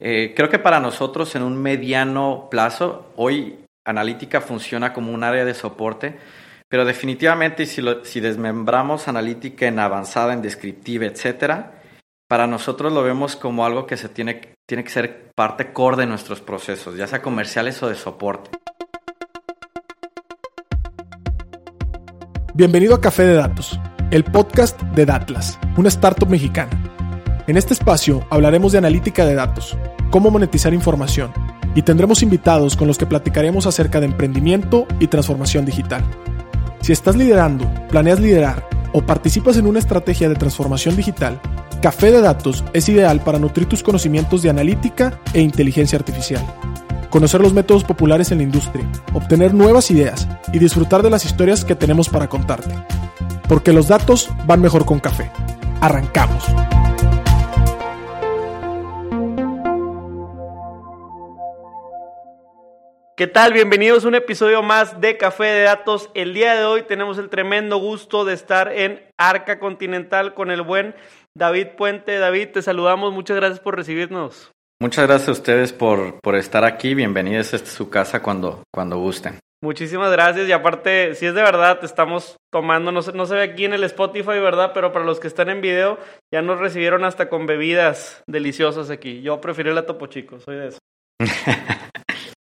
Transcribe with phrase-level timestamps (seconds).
[0.00, 5.44] Eh, creo que para nosotros en un mediano plazo, hoy analítica funciona como un área
[5.44, 6.16] de soporte,
[6.68, 11.82] pero definitivamente si, si desmembramos analítica en avanzada, en descriptiva, etcétera,
[12.28, 16.06] para nosotros lo vemos como algo que se tiene, tiene que ser parte core de
[16.06, 18.50] nuestros procesos, ya sea comerciales o de soporte.
[22.54, 23.80] Bienvenido a Café de Datos,
[24.12, 26.70] el podcast de Datlas, una startup mexicana.
[27.48, 29.74] En este espacio hablaremos de analítica de datos,
[30.10, 31.32] cómo monetizar información
[31.74, 36.04] y tendremos invitados con los que platicaremos acerca de emprendimiento y transformación digital.
[36.82, 41.40] Si estás liderando, planeas liderar o participas en una estrategia de transformación digital,
[41.80, 46.44] Café de Datos es ideal para nutrir tus conocimientos de analítica e inteligencia artificial,
[47.08, 51.64] conocer los métodos populares en la industria, obtener nuevas ideas y disfrutar de las historias
[51.64, 52.74] que tenemos para contarte.
[53.48, 55.30] Porque los datos van mejor con café.
[55.80, 56.44] Arrancamos.
[63.18, 63.52] ¿Qué tal?
[63.52, 66.08] Bienvenidos a un episodio más de Café de Datos.
[66.14, 70.62] El día de hoy tenemos el tremendo gusto de estar en Arca Continental con el
[70.62, 70.94] buen
[71.36, 72.18] David Puente.
[72.18, 73.12] David, te saludamos.
[73.12, 74.52] Muchas gracias por recibirnos.
[74.80, 76.94] Muchas gracias a ustedes por, por estar aquí.
[76.94, 79.40] Bienvenidos a su casa cuando, cuando gusten.
[79.64, 83.34] Muchísimas gracias y aparte, si es de verdad, te estamos tomando, no se, no se
[83.34, 84.70] ve aquí en el Spotify, ¿verdad?
[84.72, 85.98] Pero para los que están en video,
[86.32, 89.22] ya nos recibieron hasta con bebidas deliciosas aquí.
[89.22, 90.78] Yo prefiero la Topo Chico, soy de eso.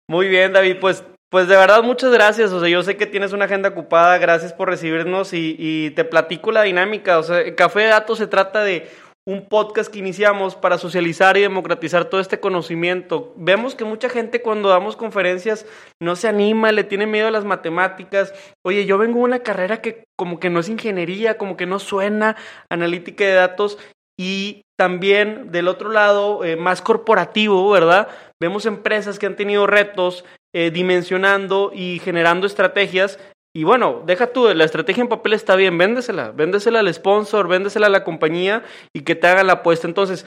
[0.08, 2.52] Muy bien, David, pues pues de verdad, muchas gracias.
[2.52, 4.18] O sea, yo sé que tienes una agenda ocupada.
[4.18, 7.18] Gracias por recibirnos y, y, te platico la dinámica.
[7.18, 8.88] O sea, Café de Datos se trata de
[9.26, 13.32] un podcast que iniciamos para socializar y democratizar todo este conocimiento.
[13.36, 15.66] Vemos que mucha gente cuando damos conferencias
[16.00, 18.32] no se anima, le tiene miedo a las matemáticas.
[18.62, 21.80] Oye, yo vengo de una carrera que como que no es ingeniería, como que no
[21.80, 22.36] suena
[22.70, 23.78] analítica de datos
[24.16, 28.08] y también del otro lado, eh, más corporativo, ¿verdad?
[28.40, 33.18] Vemos empresas que han tenido retos eh, dimensionando y generando estrategias.
[33.56, 37.86] Y bueno, deja tú, la estrategia en papel está bien, véndesela, véndesela al sponsor, véndesela
[37.86, 39.86] a la compañía y que te haga la apuesta.
[39.86, 40.26] Entonces,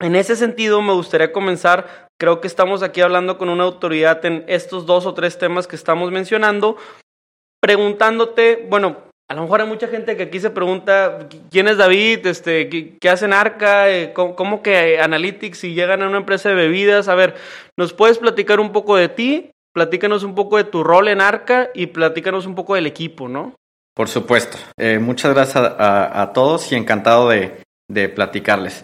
[0.00, 4.44] en ese sentido, me gustaría comenzar, creo que estamos aquí hablando con una autoridad en
[4.46, 6.76] estos dos o tres temas que estamos mencionando,
[7.62, 12.26] preguntándote, bueno, a lo mejor hay mucha gente que aquí se pregunta quién es David,
[12.26, 17.06] este, qué, hacen Arca, eh, ¿Cómo, que Analytics y llegan a una empresa de bebidas.
[17.06, 17.36] A ver,
[17.76, 19.52] ¿nos puedes platicar un poco de ti?
[19.72, 23.54] Platícanos un poco de tu rol en Arca y platícanos un poco del equipo, ¿no?
[23.94, 24.58] Por supuesto.
[24.76, 28.82] Eh, muchas gracias a, todos y encantado de, de platicarles.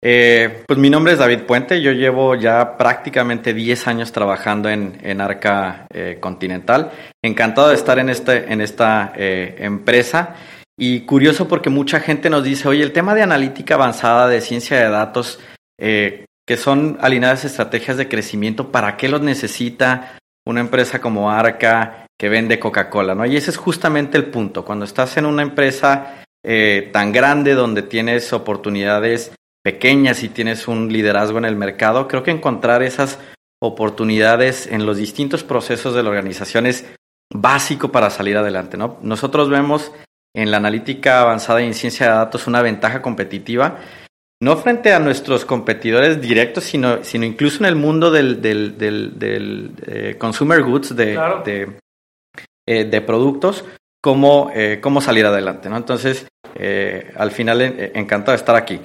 [0.00, 5.20] Eh, pues mi nombre es David Puente, yo llevo ya prácticamente 10 años trabajando en,
[5.20, 6.92] Arca eh, Continental.
[7.22, 10.36] Encantado de estar en, este, en esta eh, empresa
[10.78, 14.78] y curioso porque mucha gente nos dice, oye, el tema de analítica avanzada, de ciencia
[14.78, 15.40] de datos,
[15.76, 22.28] que son alineadas estrategias de crecimiento, ¿para qué los necesita una empresa como Arca que
[22.28, 23.16] vende Coca-Cola?
[23.16, 23.26] ¿no?
[23.26, 26.22] Y ese es justamente el punto, cuando estás en una empresa
[26.92, 29.32] tan grande donde tienes oportunidades
[29.62, 33.18] pequeñas y tienes un liderazgo en el mercado, creo que encontrar esas
[33.60, 36.86] oportunidades en los distintos procesos de la organización es
[37.32, 38.76] básico para salir adelante.
[38.76, 38.98] ¿no?
[39.02, 39.92] Nosotros vemos
[40.34, 43.78] en la analítica avanzada y en ciencia de datos una ventaja competitiva,
[44.40, 49.72] no frente a nuestros competidores directos, sino, sino incluso en el mundo del, del, del,
[49.86, 51.78] eh, consumer goods, de, de,
[52.66, 53.64] eh, de, productos,
[54.00, 55.68] cómo, eh, cómo salir adelante.
[55.68, 55.76] ¿no?
[55.76, 56.26] Entonces,
[57.16, 57.60] al final,
[57.94, 58.80] encantado de estar aquí.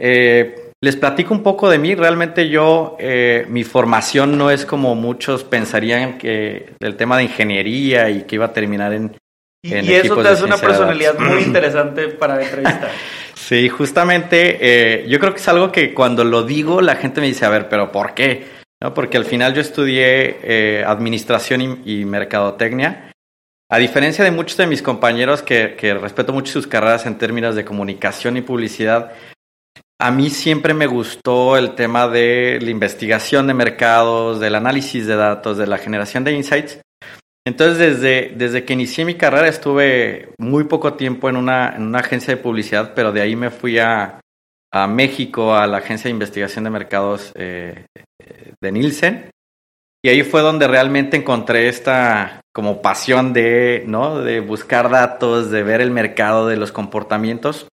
[0.00, 1.94] Eh, les platico un poco de mí.
[1.94, 8.08] Realmente yo, eh, mi formación no es como muchos pensarían que el tema de ingeniería
[8.08, 9.14] y que iba a terminar en...
[9.62, 12.90] Y, y eso te hace una personalidad muy interesante para entrevistar.
[13.34, 17.26] sí, justamente eh, yo creo que es algo que cuando lo digo la gente me
[17.26, 18.46] dice, a ver, pero ¿por qué?
[18.82, 18.94] ¿No?
[18.94, 23.12] Porque al final yo estudié eh, administración y, y, mercadotecnia.
[23.68, 27.54] A diferencia de muchos de mis compañeros que, que respeto mucho sus carreras en términos
[27.54, 29.12] de comunicación y publicidad,
[30.00, 35.14] a mí siempre me gustó el tema de la investigación de mercados, del análisis de
[35.14, 36.80] datos, de la generación de insights.
[37.46, 41.98] Entonces, desde, desde que inicié mi carrera estuve muy poco tiempo en una, en una
[41.98, 44.20] agencia de publicidad, pero de ahí me fui a,
[44.72, 47.84] a México, a la agencia de investigación de mercados eh,
[48.60, 49.30] de Nielsen.
[50.02, 54.20] Y ahí fue donde realmente encontré esta como pasión de, ¿no?
[54.20, 57.68] de buscar datos, de ver el mercado, de los comportamientos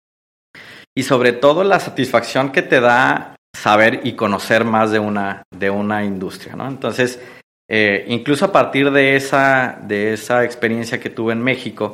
[0.98, 5.70] y sobre todo la satisfacción que te da saber y conocer más de una, de
[5.70, 6.68] una industria, ¿no?
[6.68, 7.22] Entonces,
[7.70, 11.94] eh, incluso a partir de esa, de esa experiencia que tuve en México,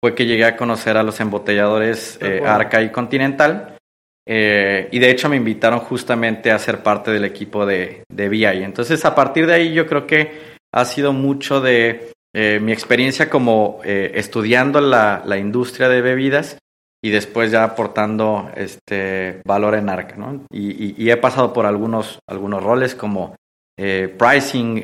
[0.00, 3.78] fue que llegué a conocer a los embotelladores eh, Arca y Continental.
[4.24, 8.44] Eh, y de hecho me invitaron justamente a ser parte del equipo de, de BI.
[8.44, 12.12] Entonces a partir de ahí yo creo que ha sido mucho de
[12.60, 16.58] mi experiencia como estudiando la, la, industria de bebidas
[17.02, 20.44] y después ya aportando este valor en Arca, ¿no?
[20.50, 23.36] Y, y, y he pasado por algunos, algunos roles como
[23.76, 24.82] pricing,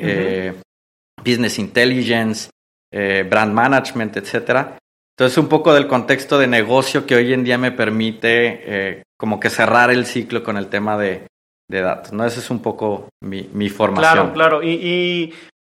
[1.17, 2.49] business intelligence,
[2.91, 4.77] brand management, etcétera.
[5.17, 9.39] Entonces, un poco del contexto de negocio que hoy en día me permite eh, como
[9.39, 11.27] que cerrar el ciclo con el tema de,
[11.69, 12.25] de datos, ¿no?
[12.25, 14.13] Esa es un poco mi, mi formación.
[14.13, 14.63] Claro, claro.
[14.63, 15.33] Y, y,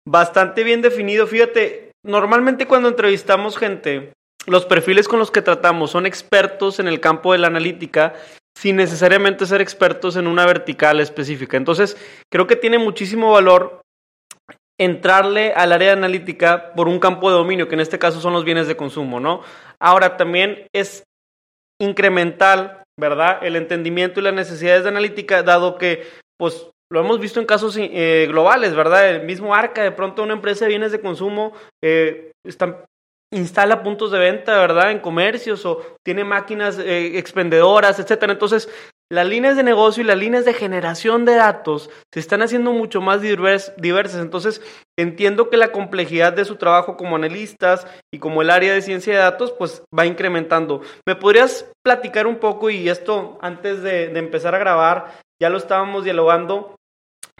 [0.06, 1.26] bastante bien definido.
[1.26, 4.12] Fíjate, normalmente cuando entrevistamos gente,
[4.46, 8.14] los perfiles con los que tratamos son expertos en el campo de la analítica
[8.56, 11.56] sin necesariamente ser expertos en una vertical específica.
[11.56, 11.96] Entonces,
[12.32, 13.80] creo que tiene muchísimo valor
[14.78, 18.32] entrarle al área de analítica por un campo de dominio, que en este caso son
[18.32, 19.42] los bienes de consumo, ¿no?
[19.80, 21.04] Ahora, también es
[21.80, 23.44] incremental, ¿verdad?
[23.44, 26.06] El entendimiento y las necesidades de analítica, dado que,
[26.38, 29.10] pues, lo hemos visto en casos eh, globales, ¿verdad?
[29.10, 31.52] El mismo Arca, de pronto una empresa de bienes de consumo
[31.82, 32.84] eh, está,
[33.34, 34.90] instala puntos de venta, ¿verdad?
[34.90, 38.32] En comercios o tiene máquinas eh, expendedoras, etcétera.
[38.32, 38.68] Entonces,
[39.12, 43.00] las líneas de negocio y las líneas de generación de datos se están haciendo mucho
[43.00, 44.20] más diversas.
[44.20, 44.62] Entonces,
[44.98, 49.12] entiendo que la complejidad de su trabajo como analistas y como el área de ciencia
[49.12, 50.80] de datos, pues va incrementando.
[51.06, 55.58] ¿Me podrías platicar un poco, y esto antes de, de empezar a grabar, ya lo
[55.58, 56.74] estábamos dialogando,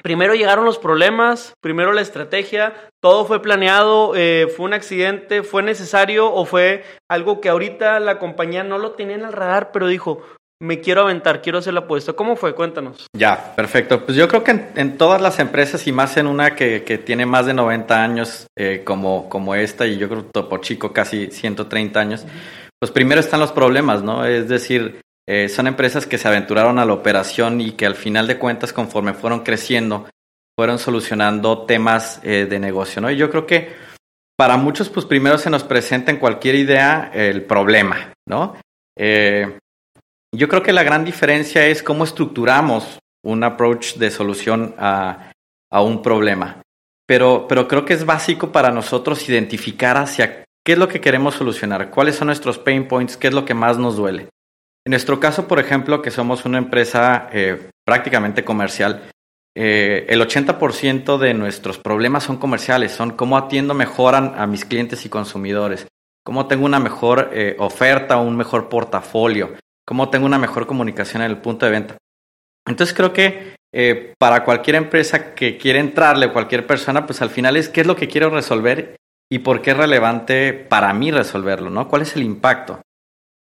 [0.05, 5.62] Primero llegaron los problemas, primero la estrategia, todo fue planeado, eh, fue un accidente, fue
[5.62, 9.87] necesario o fue algo que ahorita la compañía no lo tenía en el radar, pero
[9.87, 10.23] dijo,
[10.61, 12.12] me quiero aventar, quiero hacer la apuesta.
[12.12, 12.55] ¿Cómo fue?
[12.55, 13.06] Cuéntanos.
[13.17, 14.05] Ya, perfecto.
[14.05, 16.99] Pues yo creo que en, en todas las empresas y más en una que, que
[16.99, 20.93] tiene más de 90 años eh, como, como esta y yo creo que Topo Chico
[20.93, 22.27] casi 130 años,
[22.79, 24.27] pues primero están los problemas, ¿no?
[24.27, 28.26] Es decir, eh, son empresas que se aventuraron a la operación y que al final
[28.26, 30.06] de cuentas, conforme fueron creciendo,
[30.56, 33.11] fueron solucionando temas eh, de negocio, ¿no?
[33.11, 33.73] Y yo creo que
[34.37, 38.56] para muchos, pues primero se nos presenta en cualquier idea el problema, ¿no?
[38.97, 39.59] Eh,
[40.35, 45.32] yo creo que la gran diferencia es cómo estructuramos un approach de solución a,
[45.70, 46.61] a un problema.
[47.06, 51.35] Pero, pero creo que es básico para nosotros identificar hacia qué es lo que queremos
[51.35, 54.29] solucionar, cuáles son nuestros pain points, qué es lo que más nos duele.
[54.87, 59.11] En nuestro caso, por ejemplo, que somos una empresa eh, prácticamente comercial,
[59.57, 65.07] eh, el 80% de nuestros problemas son comerciales, son cómo atiendo mejor a, mis clientes
[65.07, 65.87] y consumidores,
[66.23, 69.55] cómo tengo una mejor eh, oferta un mejor portafolio,
[69.87, 71.97] cómo tengo una mejor comunicación en el punto de venta.
[72.67, 73.55] Entonces creo que
[74.19, 77.97] para cualquier empresa que quiera entrarle, cualquier persona, pues al final es qué es lo
[77.97, 78.97] que quiero resolver
[79.29, 81.89] y por qué es relevante para mí resolverlo, ¿no?
[81.89, 82.84] ¿Cuál es el impacto?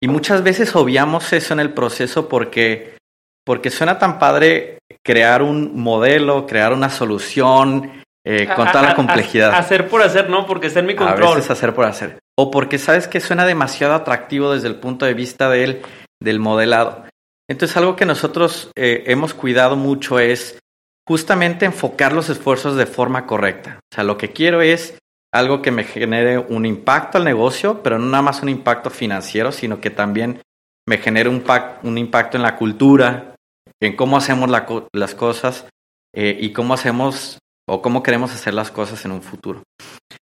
[0.02, 2.98] Y muchas veces obviamos eso en el proceso porque,
[3.46, 9.54] porque suena tan padre crear un modelo, crear una solución eh, con toda la complejidad.
[9.54, 10.46] hacer por hacer, ¿no?
[10.46, 11.34] Porque está en mi control.
[11.34, 12.20] A veces hacer por hacer.
[12.38, 15.82] O porque sabes que suena demasiado atractivo desde el punto de vista del,
[16.22, 17.06] del modelado.
[17.50, 20.60] Entonces algo que nosotros eh, hemos cuidado mucho es
[21.08, 23.80] justamente enfocar los esfuerzos de forma correcta.
[23.92, 24.99] O sea, lo que quiero es
[25.32, 29.52] algo que me genere un impacto al negocio, pero no nada más un impacto financiero,
[29.52, 30.42] sino que también
[30.88, 33.36] me genere un, impacto en la cultura,
[33.80, 35.68] en cómo hacemos la, las cosas
[36.16, 37.38] eh, y cómo hacemos
[37.68, 39.62] o cómo queremos hacer las cosas en un futuro.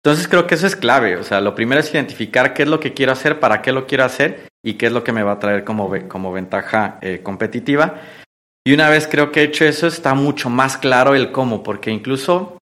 [0.05, 1.17] Entonces creo que eso es clave.
[1.17, 3.87] O sea, lo primero es identificar qué es lo que quiero hacer, para qué lo
[3.87, 7.21] quiero hacer y qué es lo que me va a traer como, como ventaja eh,
[7.23, 8.01] competitiva.
[8.67, 11.91] Y una vez creo que he hecho eso, está mucho más claro el cómo, porque
[11.91, 12.59] incluso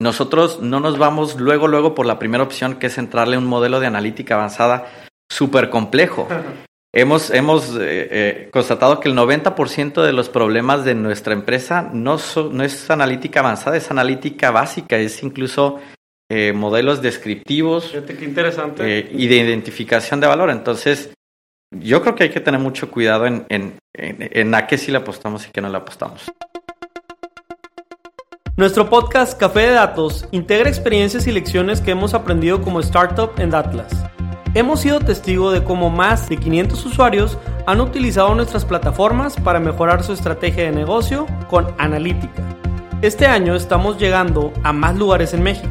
[0.00, 3.78] nosotros no nos vamos luego, luego por la primera opción, que es entrarle un modelo
[3.80, 4.86] de analítica avanzada
[5.30, 6.26] súper complejo.
[6.92, 12.18] hemos hemos eh, eh, constatado que el 90% de los problemas de nuestra empresa no,
[12.18, 15.78] so, no es analítica avanzada, es analítica básica, es incluso
[16.32, 18.98] eh, modelos descriptivos Fíjate qué interesante.
[18.98, 20.50] Eh, y de identificación de valor.
[20.50, 21.12] Entonces,
[21.76, 24.92] yo creo que hay que tener mucho cuidado en, en, en, en a qué sí
[24.92, 26.30] le apostamos y qué no le apostamos.
[28.60, 33.48] Nuestro podcast Café de Datos integra experiencias y lecciones que hemos aprendido como startup en
[33.48, 33.90] Datlas.
[34.52, 40.02] Hemos sido testigo de cómo más de 500 usuarios han utilizado nuestras plataformas para mejorar
[40.02, 42.42] su estrategia de negocio con analítica.
[43.00, 45.70] Este año estamos llegando a más lugares en México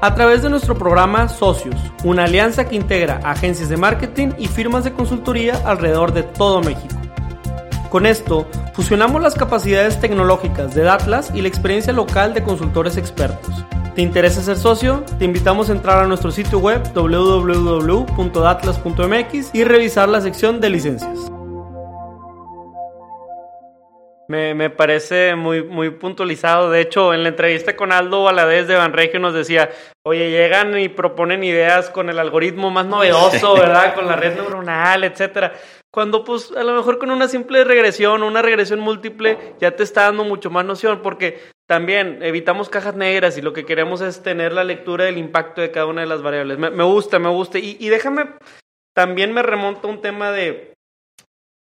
[0.00, 1.74] a través de nuestro programa Socios,
[2.04, 7.01] una alianza que integra agencias de marketing y firmas de consultoría alrededor de todo México.
[7.92, 13.66] Con esto, fusionamos las capacidades tecnológicas de Datlas y la experiencia local de consultores expertos.
[13.94, 15.04] ¿Te interesa ser socio?
[15.18, 21.30] Te invitamos a entrar a nuestro sitio web www.datlas.mx y revisar la sección de licencias.
[24.26, 26.70] Me, me, parece muy, muy puntualizado.
[26.70, 29.68] De hecho, en la entrevista con Aldo Valadez de Banregio nos decía,
[30.02, 33.94] oye, llegan y proponen ideas con el algoritmo más novedoso, ¿verdad?
[33.94, 35.52] Con la red neuronal, etcétera.
[35.92, 40.04] Cuando pues a lo mejor con una simple regresión, una regresión múltiple, ya te está
[40.04, 44.52] dando mucho más noción, porque también evitamos cajas negras y lo que queremos es tener
[44.52, 46.58] la lectura del impacto de cada una de las variables.
[46.58, 47.58] Me, gusta, me gusta.
[47.58, 48.24] Y, y déjame,
[48.94, 50.72] también me remonta un tema de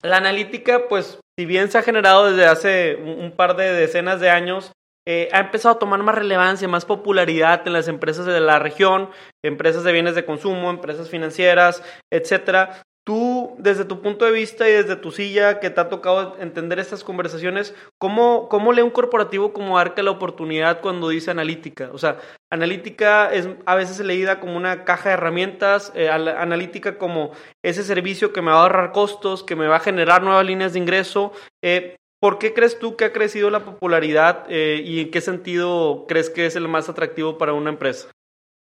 [0.02, 4.30] la analítica, pues si bien se ha generado desde hace un par de decenas de
[4.30, 4.72] años,
[5.08, 9.10] eh, ha empezado a tomar más relevancia, más popularidad en las empresas de la región,
[9.44, 14.72] empresas de bienes de consumo, empresas financieras, etcétera, Tú, desde tu punto de vista y
[14.72, 19.52] desde tu silla que te ha tocado entender estas conversaciones, ¿cómo, cómo lee un corporativo
[19.52, 21.88] como Arca la oportunidad cuando dice analítica?
[21.92, 22.18] O sea,
[22.50, 27.30] analítica es a veces leída como una caja de herramientas, eh, analítica como
[27.64, 30.72] ese servicio que me va a ahorrar costos, que me va a generar nuevas líneas
[30.72, 31.30] de ingreso.
[31.62, 36.06] Eh, ¿Por qué crees tú que ha crecido la popularidad eh, y en qué sentido
[36.08, 38.08] crees que es el más atractivo para una empresa?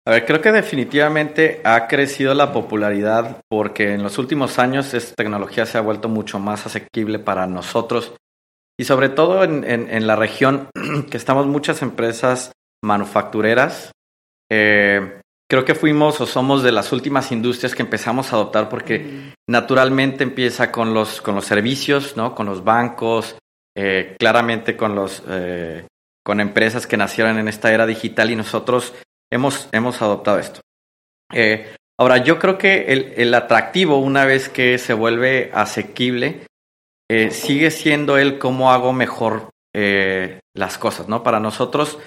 [0.06, 5.16] A ver, creo que definitivamente ha crecido la popularidad porque en los últimos años esta
[5.16, 8.14] tecnología se ha vuelto mucho más asequible para nosotros
[8.78, 10.68] y sobre todo en, en, la región
[11.10, 12.52] que estamos muchas empresas
[12.84, 13.92] manufactureras.
[14.52, 19.34] Eh, creo que fuimos o somos de las últimas industrias que empezamos a adoptar porque
[19.48, 22.36] naturalmente empieza con los, con los servicios, ¿no?
[22.36, 23.38] con los bancos,
[23.76, 25.88] eh, claramente con, los, eh,
[26.26, 28.94] con empresas que nacieron en esta era digital y nosotros
[29.34, 30.62] hemos, hemos adoptado esto.
[31.34, 36.46] Eh, ahora, yo creo que el, el, atractivo, una vez que se vuelve asequible,
[37.10, 41.24] eh, sigue siendo el cómo hago mejor eh, las cosas, ¿no?
[41.24, 41.98] Para nosotros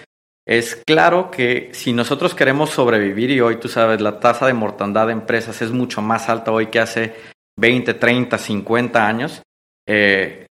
[0.46, 5.08] es claro que si nosotros queremos sobrevivir, y hoy tú sabes, la tasa de mortandad
[5.08, 7.16] de empresas es mucho más alta hoy que hace
[7.58, 9.42] 20, 30, 50 años,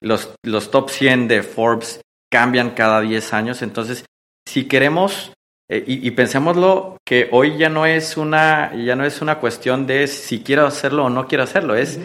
[0.02, 4.04] los, los top 100 de Forbes cambian cada 10 años, entonces
[4.46, 5.32] si queremos
[5.70, 9.88] eh, y, y, pensémoslo que hoy ya no es una ya no es una cuestión
[9.88, 11.76] de si quiero hacerlo o no quiero hacerlo.
[11.76, 12.00] Es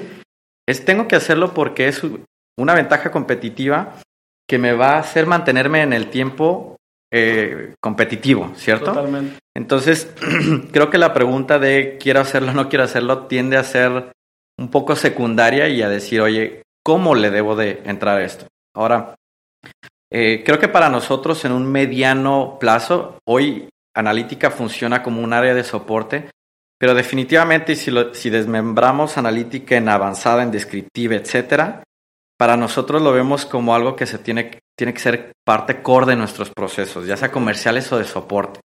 [0.66, 2.02] es tengo que hacerlo porque es
[2.56, 3.96] una ventaja competitiva
[4.48, 6.76] que me va a hacer mantenerme en el tiempo
[7.12, 9.38] eh, competitivo cierto Totalmente.
[9.56, 10.12] entonces
[10.72, 14.12] creo que la pregunta de quiero hacerlo o no quiero hacerlo tiende a ser
[14.58, 19.16] un poco secundaria y a decir oye cómo le debo de entrar a esto ahora
[20.10, 25.54] eh, creo que para nosotros en un mediano plazo, hoy analítica funciona como un área
[25.54, 26.30] de soporte,
[26.78, 31.82] pero definitivamente si, lo, si desmembramos analítica en avanzada, en descriptiva, etcétera,
[32.38, 36.16] para nosotros lo vemos como algo que se tiene, tiene que ser parte core de
[36.16, 38.60] nuestros procesos, ya sea comerciales o de soporte.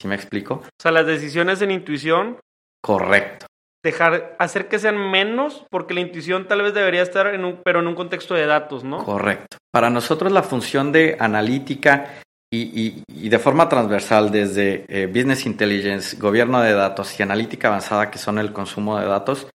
[0.00, 0.56] ¿Sí me explico?
[0.56, 2.38] O sea, las decisiones en intuición.
[2.82, 3.46] Correcto
[3.84, 7.80] dejar, hacer que sean menos, porque la intuición tal vez debería estar en un, pero
[7.80, 9.04] en un contexto de datos, ¿no?
[9.04, 9.58] Correcto.
[9.70, 15.44] Para nosotros la función de analítica y, y, y de forma transversal desde eh, Business
[15.44, 19.48] Intelligence, gobierno de datos y analítica avanzada, que son el consumo de datos,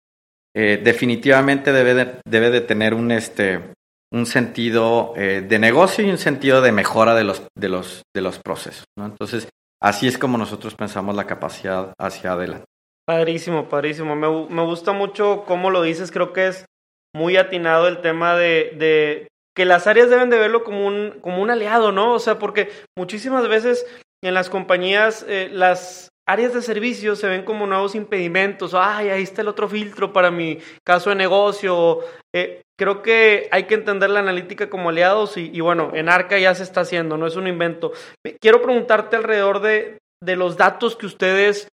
[0.54, 3.72] eh, definitivamente debe de, debe de tener un, este,
[4.12, 8.20] un sentido eh, de negocio y un sentido de mejora de los, de los, de
[8.20, 9.06] los procesos, ¿no?
[9.06, 9.48] Entonces,
[9.82, 12.66] así es como nosotros pensamos la capacidad hacia adelante.
[13.08, 14.14] Padrísimo, padrísimo.
[14.16, 16.10] Me, gusta mucho cómo lo dices.
[16.10, 16.66] Creo que es
[17.16, 21.40] muy atinado el tema de, de, que las áreas deben de verlo como un, como
[21.40, 22.12] un aliado, ¿no?
[22.12, 23.86] O sea, porque muchísimas veces
[24.22, 28.74] en las compañías eh, las áreas de servicio se ven como nuevos impedimentos.
[28.74, 32.00] Ay, ahí está el otro filtro para mi caso de negocio.
[32.34, 36.38] Eh, creo que hay que entender la analítica como aliados y, y, bueno, en Arca
[36.38, 37.90] ya se está haciendo, no es un invento.
[38.38, 41.68] Quiero preguntarte alrededor de, de los datos que ustedes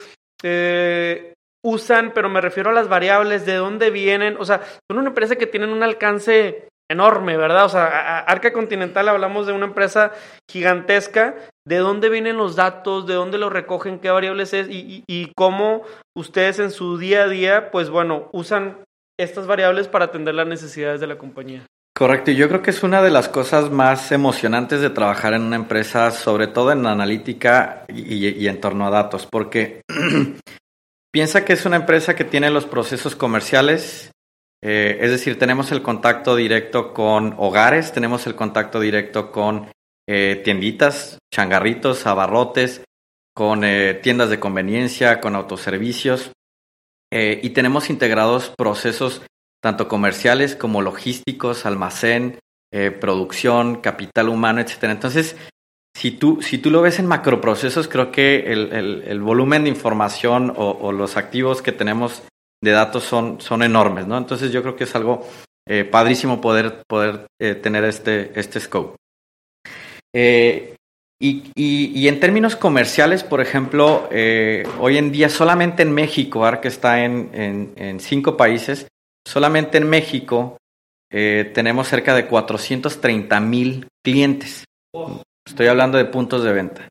[0.48, 1.34] eh,
[1.64, 5.36] usan, pero me refiero a las variables, de dónde vienen, o sea, son una empresa
[5.36, 7.66] que tienen un alcance enorme, ¿verdad?
[7.66, 10.12] O sea, Arca Continental hablamos de una empresa
[10.50, 11.36] gigantesca,
[11.68, 15.32] de dónde vienen los datos, de dónde los recogen, qué variables es y, y, y
[15.36, 15.82] cómo
[16.16, 18.84] ustedes en su día a día, pues bueno, usan
[19.20, 21.66] estas variables para atender las necesidades de la compañía.
[21.98, 25.44] Correcto, y yo creo que es una de las cosas más emocionantes de trabajar en
[25.44, 29.82] una empresa, sobre todo en analítica y, en torno a datos, porque
[31.14, 34.12] piensa que es una empresa que tiene los procesos comerciales,
[34.62, 39.72] eh, es decir, tenemos el contacto directo con hogares, tenemos el contacto directo con
[40.06, 42.84] eh, tienditas, changarritos, abarrotes,
[43.34, 46.34] con eh, tiendas de conveniencia, con autoservicios,
[47.10, 49.22] y tenemos integrados procesos
[49.66, 52.38] tanto comerciales como logísticos, almacén,
[52.72, 54.94] eh, producción, capital humano, etcétera.
[54.94, 55.36] Entonces,
[55.98, 60.92] si tú, si tú lo ves en macroprocesos, creo que el, volumen de información o,
[60.92, 62.22] los activos que tenemos
[62.64, 64.20] de datos son, son enormes, ¿no?
[64.20, 65.28] Entonces yo creo que es algo
[65.90, 67.26] padrísimo poder, poder
[67.64, 68.98] tener este, este scope.
[70.14, 70.74] Y,
[71.56, 74.08] y, en términos comerciales, por ejemplo,
[74.80, 78.88] hoy en día solamente en México, ARC está en, en cinco países,
[79.26, 80.58] solamente en México
[81.10, 84.66] tenemos cerca de 430 mil clientes.
[85.48, 86.90] Estoy hablando de puntos de venta.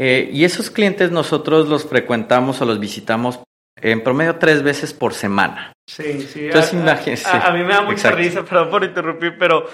[0.00, 3.40] Eh, y esos clientes nosotros los frecuentamos o los visitamos
[3.80, 5.72] en promedio tres veces por semana.
[5.86, 6.46] Sí, sí.
[6.46, 9.66] Entonces, a, a, mí me da mucha risa, perdón por interrumpir, pero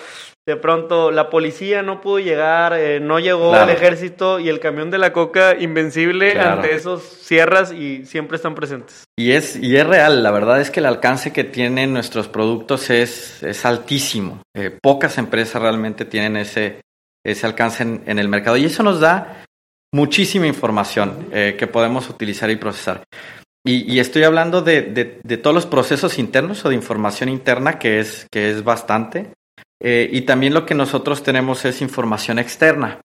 [0.47, 4.91] de pronto la policía no pudo llegar, eh, no llegó el ejército y el camión
[4.91, 9.05] de la coca invencible ante esos sierras y siempre están presentes.
[9.19, 12.91] Y es, y es real, la verdad es que el alcance que tienen nuestros productos
[12.91, 14.43] es, es altísimo.
[14.55, 16.83] Eh, pocas empresas realmente tienen ese,
[17.25, 19.45] ese alcance en, el mercado y eso nos da
[19.95, 23.03] muchísima información eh, que podemos utilizar y procesar.
[23.67, 24.83] Y, estoy hablando de,
[25.23, 29.31] de, todos los procesos internos o de información interna, que es, que es bastante.
[29.83, 33.01] Eh, y también lo que nosotros tenemos es información externa.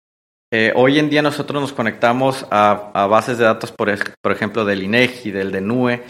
[0.53, 3.89] Eh, hoy en día nosotros nos conectamos a, a bases de datos, por,
[4.21, 6.03] por, ejemplo, del INEGI, del DENUE,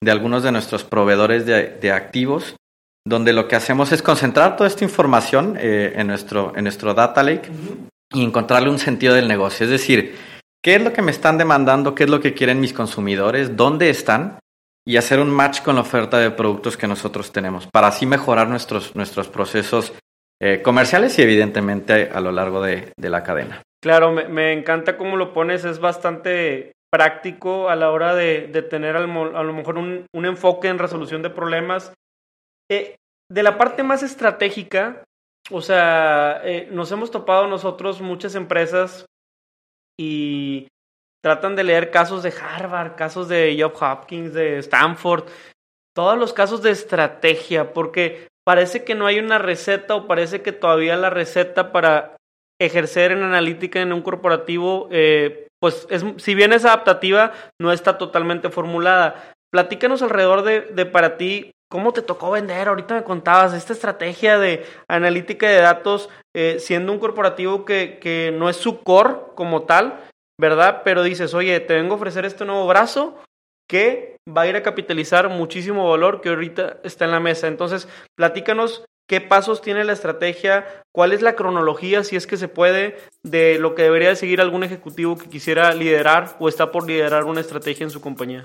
[0.00, 2.54] de algunos de nuestros proveedores de, activos,
[3.04, 7.50] donde lo que hacemos es concentrar toda esta información en, nuestro, en nuestro data lake
[8.12, 9.64] y encontrarle un sentido del negocio.
[9.64, 10.14] Es decir,
[10.66, 13.88] qué es lo que me están demandando, qué es lo que quieren mis consumidores, dónde
[13.88, 14.40] están
[14.84, 18.48] y hacer un match con la oferta de productos que nosotros tenemos para así mejorar
[18.48, 19.94] nuestros, nuestros procesos
[20.42, 23.62] eh, comerciales y evidentemente a lo largo de, la cadena.
[23.80, 29.06] Claro, me, encanta cómo lo pones, es bastante práctico a la hora de, tener a
[29.06, 31.92] lo mejor un, enfoque en resolución de problemas.
[32.68, 32.96] Eh,
[33.30, 35.04] de la parte más estratégica,
[35.48, 39.06] o sea, eh, nos hemos topado nosotros muchas empresas
[39.98, 40.68] y
[41.22, 45.24] tratan de leer casos de Harvard, casos de Job Hopkins, de Stanford,
[45.94, 50.52] todos los casos de estrategia, porque parece que no hay una receta o parece que
[50.52, 52.16] todavía la receta para
[52.60, 57.98] ejercer en analítica en un corporativo, eh, pues es, si bien es adaptativa, no está
[57.98, 59.32] totalmente formulada.
[59.50, 62.68] Platícanos alrededor de, de para ti ¿Cómo te tocó vender?
[62.68, 68.32] Ahorita me contabas esta estrategia de analítica de datos, eh, siendo un corporativo que, que,
[68.32, 70.04] no es su core como tal,
[70.40, 70.82] ¿verdad?
[70.84, 73.18] Pero dices, oye, te vengo a ofrecer este nuevo brazo
[73.68, 77.48] que va a ir a capitalizar muchísimo valor que ahorita está en la mesa.
[77.48, 82.48] Entonces, platícanos qué pasos tiene la estrategia, cuál es la cronología, si es que se
[82.48, 87.24] puede, de lo que debería seguir algún ejecutivo que quisiera liderar o está por liderar
[87.24, 88.44] una estrategia en su compañía.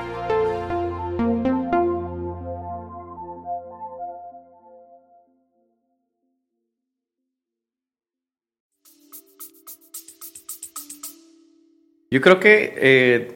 [12.13, 13.33] Yo creo que eh,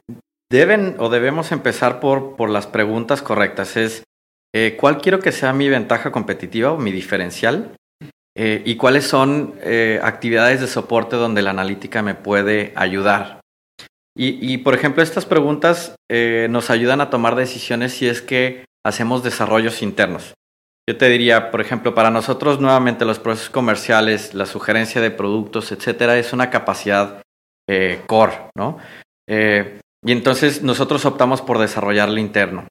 [0.50, 3.76] deben o debemos empezar por, por las preguntas correctas.
[3.76, 4.04] Es,
[4.54, 7.74] eh, ¿cuál quiero que sea mi ventaja competitiva o mi diferencial?
[8.36, 9.54] Eh, ¿Y cuáles son
[10.02, 13.40] actividades de soporte donde la analítica me puede ayudar?
[14.14, 19.22] Y, y por ejemplo, estas preguntas nos ayudan a tomar decisiones si es que hacemos
[19.22, 20.34] desarrollos internos.
[20.88, 25.72] Yo te diría, por ejemplo, para nosotros nuevamente los procesos comerciales, la sugerencia de productos,
[25.72, 27.22] etcétera, es una capacidad
[27.68, 28.78] eh, core, ¿no?
[29.28, 32.68] Eh, y entonces nosotros optamos por desarrollarlo interno.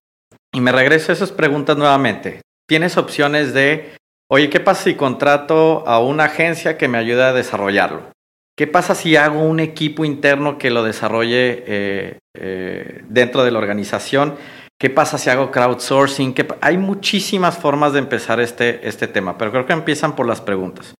[0.53, 2.41] Y me regreso a esas preguntas nuevamente.
[2.67, 3.95] Tienes opciones de,
[4.31, 8.11] oye, ¿qué pasa si contrato a una agencia que me ayude a desarrollarlo?
[8.57, 14.35] ¿Qué pasa si hago un equipo interno que lo desarrolle eh, dentro de la organización?
[14.79, 16.33] ¿Qué pasa si hago crowdsourcing?
[16.61, 20.93] Hay muchísimas formas de empezar este, este tema, pero creo que empiezan por las preguntas.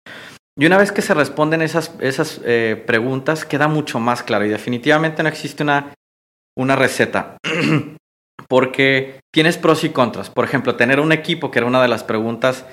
[0.57, 4.45] Y una vez que se responden esas, esas eh, preguntas, queda mucho más claro.
[4.45, 5.93] Y definitivamente no existe una,
[6.57, 7.37] una receta.
[8.47, 10.29] Porque tienes pros y contras.
[10.29, 12.65] Por ejemplo, tener un equipo, que era una de las preguntas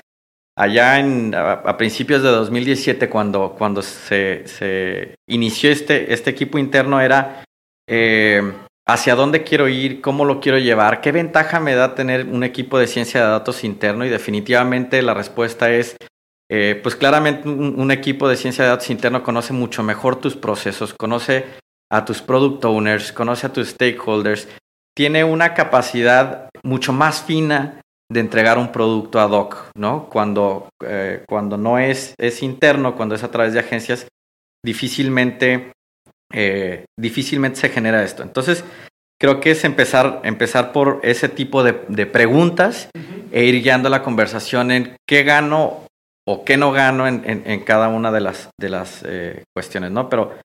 [0.55, 7.01] allá en, a, principios de 2017, cuando, cuando se, se inició este, este equipo interno,
[7.01, 7.43] era
[7.89, 8.53] eh,
[8.87, 12.77] hacia dónde quiero ir, cómo lo quiero llevar, qué ventaja me da tener un equipo
[12.77, 15.95] de ciencia de datos interno y definitivamente la respuesta es,
[16.49, 20.93] eh, pues claramente un, equipo de ciencia de datos interno conoce mucho mejor tus procesos,
[20.93, 21.45] conoce
[21.91, 24.47] a tus product owners, conoce a tus stakeholders,
[24.95, 30.09] tiene una capacidad mucho más fina de entregar un producto ad hoc, ¿no?
[30.09, 34.07] Cuando, eh, cuando no es, es interno, cuando es a través de agencias,
[34.63, 35.73] difícilmente
[36.33, 38.23] eh, difícilmente se genera esto.
[38.23, 38.63] Entonces,
[39.21, 41.73] creo que es empezar, empezar por ese tipo de,
[42.07, 42.89] preguntas
[43.31, 45.82] e ir guiando la conversación en qué gano
[46.27, 50.09] o qué no gano en, cada una de las, de las eh, cuestiones, ¿no?
[50.09, 50.37] Pero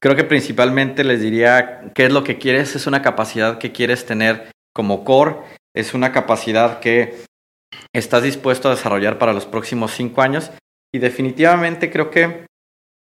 [0.00, 4.04] creo que principalmente les diría qué es lo que quieres, es una capacidad que quieres
[4.04, 5.36] tener como core,
[5.74, 7.24] es una capacidad que
[7.94, 10.50] estás dispuesto a desarrollar para los próximos cinco años
[10.94, 12.46] y definitivamente creo que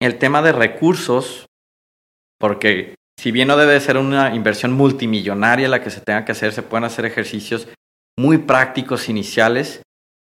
[0.00, 1.46] el tema de recursos
[2.42, 6.52] porque si bien no debe ser una inversión multimillonaria la que se tenga que hacer,
[6.52, 7.68] se pueden hacer ejercicios
[8.18, 9.82] muy prácticos iniciales.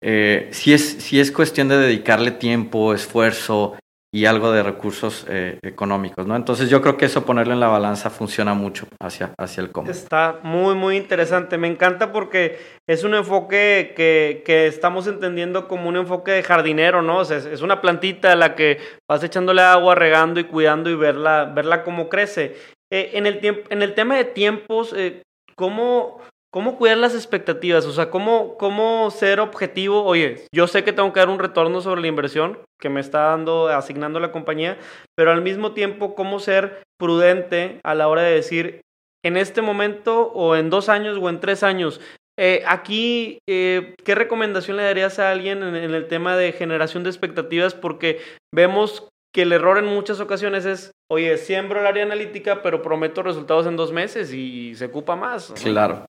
[0.07, 3.77] Eh, si, es, si es cuestión de dedicarle tiempo, esfuerzo,
[4.15, 6.37] y algo de recursos eh, económicos, ¿no?
[6.37, 9.91] Entonces yo creo que eso ponerlo en la balanza funciona mucho hacia, hacia el cómo.
[9.91, 11.59] Está muy, muy interesante.
[11.59, 17.03] Me encanta porque es un enfoque que, que estamos entendiendo como un enfoque de jardinero,
[17.03, 17.19] ¿no?
[17.19, 18.79] O es una plantita a la que
[19.11, 22.55] vas echándole agua, regando y cuidando y verla, verla cómo crece.
[22.93, 25.23] Eh, en, el en el tema de tiempos, eh,
[25.57, 26.21] ¿cómo,
[26.55, 27.85] ¿Cómo cuidar las expectativas?
[27.85, 30.05] O sea, ¿cómo, ¿cómo ser objetivo?
[30.05, 33.23] Oye, yo sé que tengo que dar un retorno sobre la inversión que me está
[33.23, 34.79] dando, asignando la compañía,
[35.17, 38.83] pero al mismo tiempo, ¿cómo ser prudente a la hora de decir,
[39.25, 42.01] en este momento o en dos años o en tres años,
[42.39, 47.11] eh, aquí, eh, ¿qué recomendación le darías a alguien en, el tema de generación de
[47.11, 47.75] expectativas?
[47.75, 48.21] Porque
[48.55, 53.25] vemos que el error en muchas ocasiones es, oye, siembro el área analítica, pero prometo
[53.25, 55.53] resultados en dos meses y se ocupa más.
[55.61, 56.07] Claro.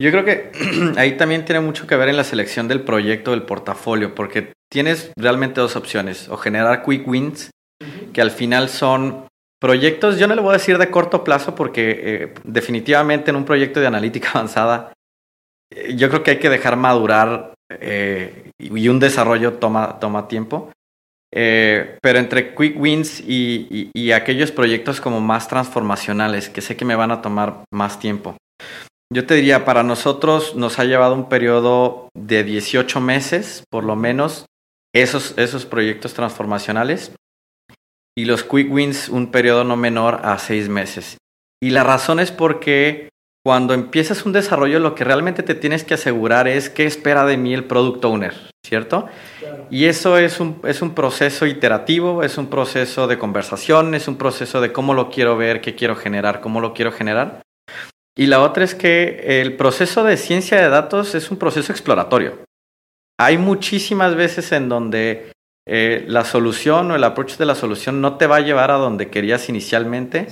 [0.00, 0.52] Yo creo que
[0.96, 5.12] ahí también tiene mucho que ver en la selección del proyecto, del portafolio, porque tienes
[5.16, 7.50] realmente dos opciones, o generar quick wins,
[8.12, 9.26] que al final son
[9.60, 13.44] proyectos, yo no le voy a decir de corto plazo, porque eh, definitivamente en un
[13.44, 14.92] proyecto de analítica avanzada,
[15.70, 20.70] eh, yo creo que hay que dejar madurar eh, y un desarrollo toma, toma tiempo.
[21.32, 26.96] pero entre quick wins y, y aquellos proyectos como más transformacionales, que sé que me
[26.96, 28.36] van a tomar más tiempo.
[29.12, 33.94] Yo te diría, para nosotros nos ha llevado un periodo de 18 meses, por lo
[33.94, 34.46] menos,
[34.92, 37.12] esos, esos proyectos transformacionales.
[38.18, 41.18] Y los quick wins, un periodo no menor a 6 meses.
[41.62, 43.10] Y la razón es porque
[43.44, 47.36] cuando empiezas un desarrollo, lo que realmente te tienes que asegurar es qué espera de
[47.36, 48.34] mí el product owner,
[48.66, 49.06] ¿cierto?
[49.70, 54.16] Y eso es un, es un proceso iterativo, es un proceso de conversación, es un
[54.16, 57.45] proceso de cómo lo quiero ver, qué quiero generar, cómo lo quiero generar.
[58.18, 62.38] Y la otra es que el proceso de ciencia de datos es un proceso exploratorio.
[63.18, 65.32] Hay muchísimas veces en donde
[65.68, 68.76] eh, la solución o el approach de la solución no te va a llevar a
[68.76, 70.28] donde querías inicialmente,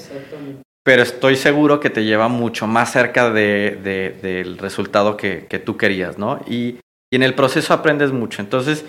[0.82, 3.76] pero estoy seguro que te lleva mucho más cerca de,
[4.22, 6.40] del resultado que, tú querías, ¿no?
[6.46, 6.78] Y,
[7.12, 8.40] y en el proceso aprendes mucho.
[8.40, 8.84] Entonces,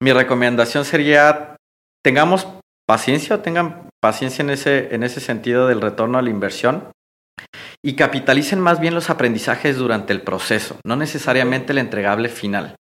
[0.00, 1.56] mi recomendación sería,
[2.02, 2.48] tengamos
[2.86, 6.88] paciencia o tengan paciencia en ese, en ese sentido del retorno a la inversión
[7.84, 12.76] y capitalicen más bien los aprendizajes durante el proceso, no necesariamente el entregable final.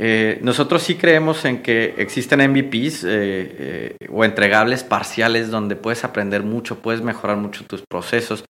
[0.00, 6.02] Eh, nosotros sí creemos en que existen MVPs eh, eh, o entregables parciales donde puedes
[6.04, 8.44] aprender mucho, puedes mejorar mucho tus procesos,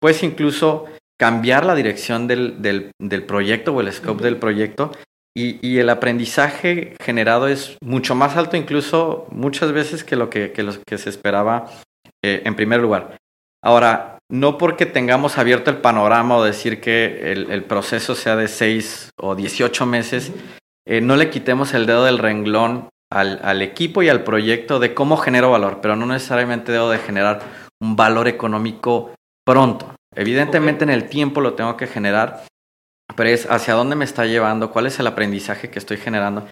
[0.00, 0.86] puedes incluso
[1.18, 4.92] cambiar la dirección del, del, proyecto o el scope del proyecto
[5.36, 10.52] y, y, el aprendizaje generado es mucho más alto incluso muchas veces que lo que,
[10.52, 11.70] que, lo que se esperaba
[12.22, 13.16] en primer lugar.
[13.62, 19.10] Ahora, no porque tengamos abierto el panorama o decir que el, proceso sea de 6
[19.16, 20.32] o 18 meses,
[20.86, 25.16] eh, no le quitemos el dedo del renglón al, equipo y al proyecto de cómo
[25.16, 27.40] genero valor, pero no necesariamente debo de generar
[27.80, 29.14] un valor económico
[29.46, 29.94] pronto.
[30.14, 32.44] Evidentemente en el tiempo lo tengo que generar,
[33.16, 36.46] pero es hacia dónde me está llevando, cuál es el aprendizaje que estoy generando.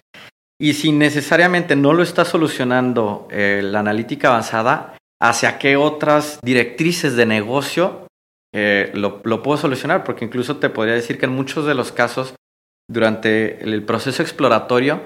[0.59, 7.15] Y si necesariamente no lo está solucionando eh, la analítica avanzada, hacia qué otras directrices
[7.15, 8.07] de negocio
[8.53, 12.33] eh, lo, puedo solucionar, porque incluso te podría decir que en muchos de los casos,
[12.89, 15.01] durante el proceso exploratorio,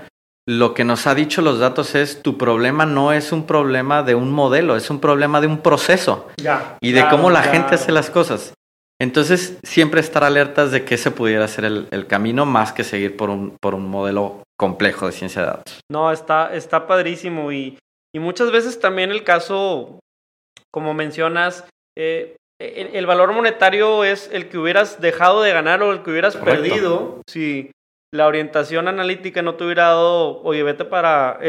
[0.47, 4.15] lo que nos ha dicho los datos es tu problema no es un problema de
[4.15, 6.27] un modelo, es un problema de un proceso
[6.81, 8.53] y de cómo la gente hace las cosas.
[8.99, 13.31] Entonces, siempre estar alertas de que ese pudiera ser el, camino más que seguir por
[13.31, 15.79] un, por un modelo complejo de ciencia de datos.
[15.91, 17.79] No, está, está padrísimo y,
[18.13, 19.99] y muchas veces también el caso,
[20.71, 21.65] como mencionas,
[21.97, 26.37] eh, el, valor monetario es el que hubieras dejado de ganar o el que hubieras
[26.37, 27.71] perdido si
[28.13, 31.39] la orientación analítica no te hubiera dado, oye, vete para,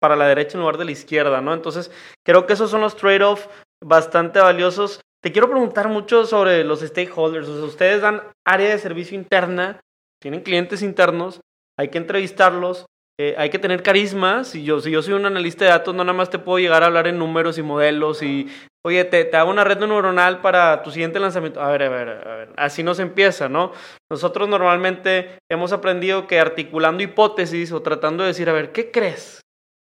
[0.00, 1.54] para la derecha en lugar de la izquierda, ¿no?
[1.54, 1.92] Entonces,
[2.26, 3.48] creo que esos son los trade-offs
[3.82, 5.00] bastante valiosos.
[5.22, 7.48] Te quiero preguntar mucho sobre los stakeholders.
[7.48, 9.80] O sea, ustedes dan área de servicio interna,
[10.20, 11.40] tienen clientes internos,
[11.78, 12.86] hay que entrevistarlos,
[13.20, 14.44] eh, hay que tener carisma.
[14.44, 16.82] Si yo, si yo soy un analista de datos, no nada más te puedo llegar
[16.82, 18.48] a hablar en números y modelos y,
[18.86, 21.60] oye, te, te hago una red neuronal para tu siguiente lanzamiento.
[21.60, 23.72] A ver, a ver, a ver, así no se empieza, ¿no?
[24.08, 29.40] Nosotros normalmente hemos aprendido que articulando hipótesis o tratando de decir, a ver, ¿qué crees?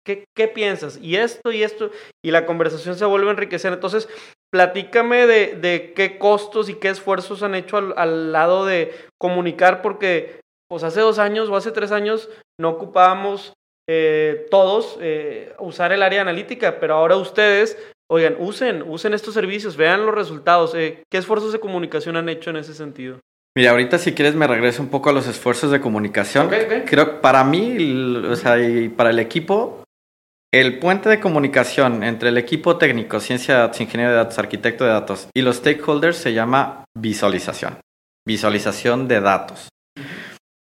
[0.05, 0.99] ¿Qué, ¿Qué, piensas?
[1.01, 1.93] Y esto y esto,
[2.25, 3.73] y la conversación se vuelve a enriquecer.
[3.73, 4.09] Entonces,
[4.53, 9.81] platícame de, de qué costos y qué esfuerzos han hecho al, al, lado de comunicar,
[9.81, 10.42] porque
[10.73, 13.53] pues hace dos años o hace tres años no ocupábamos
[13.87, 17.77] eh, todos eh, usar el área analítica, pero ahora ustedes,
[18.11, 20.75] oigan, usen, usen estos servicios, vean los resultados.
[20.75, 23.21] Eh, ¿Qué esfuerzos de comunicación han hecho en ese sentido?
[23.55, 26.49] Mira, ahorita si quieres me regreso un poco a los esfuerzos de comunicación.
[26.87, 29.85] Creo que para mí, o sea, y para el equipo,
[30.55, 34.85] el puente de comunicación entre el equipo técnico, ciencia de datos, ingeniero de datos, arquitecto
[34.85, 37.77] de datos y los stakeholders se llama visualización.
[38.27, 39.69] Visualización de datos.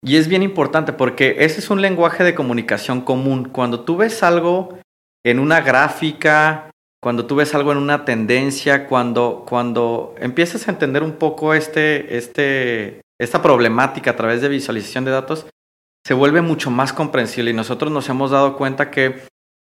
[0.02, 3.48] Y es bien importante porque ese es un lenguaje de comunicación común.
[3.48, 4.78] Cuando tú ves algo
[5.24, 6.70] en una gráfica,
[7.02, 12.16] cuando tú ves algo en una tendencia, cuando, cuando empiezas a entender un poco este,
[12.16, 15.46] este, esta problemática a través de visualización de datos,
[16.06, 19.26] se vuelve mucho más comprensible y nosotros nos hemos dado cuenta que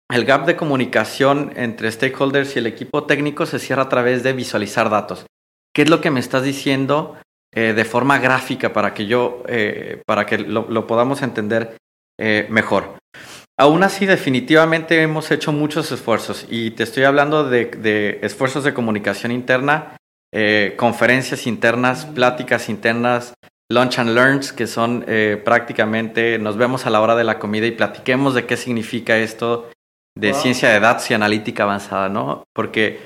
[0.09, 4.33] el gap de comunicación entre stakeholders y el equipo técnico se cierra a través de
[4.33, 5.25] visualizar datos.
[5.73, 7.17] ¿Qué es lo que me estás diciendo
[7.55, 11.77] eh, de forma gráfica para que yo, eh, para que lo, podamos entender
[12.19, 12.97] eh, mejor.
[13.59, 19.31] Aún así, definitivamente hemos hecho muchos esfuerzos y te estoy hablando de, esfuerzos de comunicación
[19.31, 19.97] interna,
[20.77, 23.35] conferencias internas, pláticas internas,
[23.69, 25.05] lunch and learns, que son
[25.45, 29.69] prácticamente nos vemos a la hora de la comida y platiquemos de qué significa esto
[30.17, 32.45] de ciencia de datos y analítica avanzada, ¿no?
[32.55, 33.05] Porque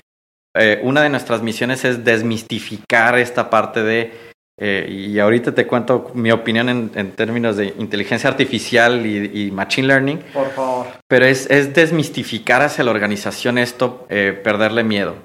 [0.84, 4.27] una de nuestras misiones es desmistificar esta parte de
[4.60, 10.20] eh, y ahorita te cuento mi opinión en, términos de inteligencia artificial y, machine learning.
[10.34, 10.88] Por favor.
[11.08, 15.18] Pero es, desmistificar hacia la organización esto, eh, perderle miedo.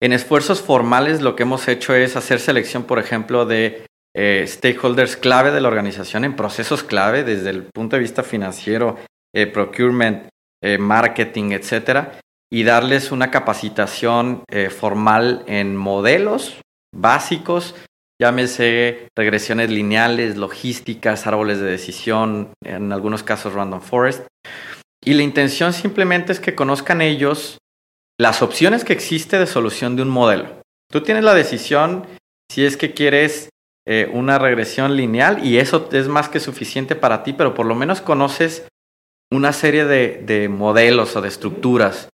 [0.00, 3.84] En esfuerzos formales lo que hemos hecho es hacer selección, por ejemplo, de
[4.16, 8.96] eh, stakeholders clave de la organización en procesos clave desde el punto de vista financiero,
[9.52, 10.26] procurement,
[10.80, 12.18] marketing, etcétera,
[12.50, 16.60] y darles una capacitación formal en modelos
[16.92, 17.76] básicos
[18.20, 24.26] Llámese regresiones lineales, logísticas, árboles de decisión, en algunos casos random forest.
[25.04, 27.58] Y la intención simplemente es que conozcan ellos
[28.18, 30.62] las opciones que existe de solución de un modelo.
[30.90, 32.06] Tú tienes la decisión
[32.50, 33.50] si es que quieres
[33.86, 37.74] eh, una regresión lineal y eso es más que suficiente para ti, pero por lo
[37.74, 38.66] menos conoces
[39.32, 42.08] una serie de, modelos o de estructuras.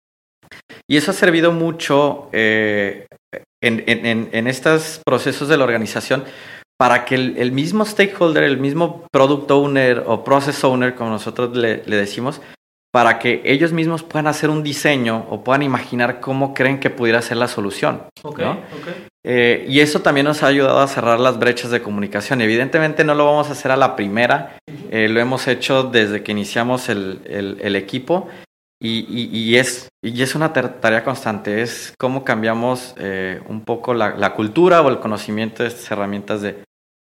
[0.88, 3.06] Y eso ha servido mucho eh,
[3.62, 6.24] en, estos procesos de la organización
[6.78, 11.78] para que el, mismo stakeholder, el mismo product owner o process owner, como nosotros le,
[11.78, 12.40] decimos,
[12.90, 17.20] para que ellos mismos puedan hacer un diseño o puedan imaginar cómo creen que pudiera
[17.20, 18.04] ser la solución.
[19.22, 22.40] Eh, y eso también nos ha ayudado a cerrar las brechas de comunicación.
[22.40, 24.56] Evidentemente no lo vamos a hacer a la primera,
[24.90, 28.28] eh, lo hemos hecho desde que iniciamos el equipo
[28.82, 29.90] y, es,
[30.34, 35.68] una tarea constante, es cómo cambiamos eh, un poco la, cultura o el conocimiento de
[35.68, 36.64] estas herramientas de,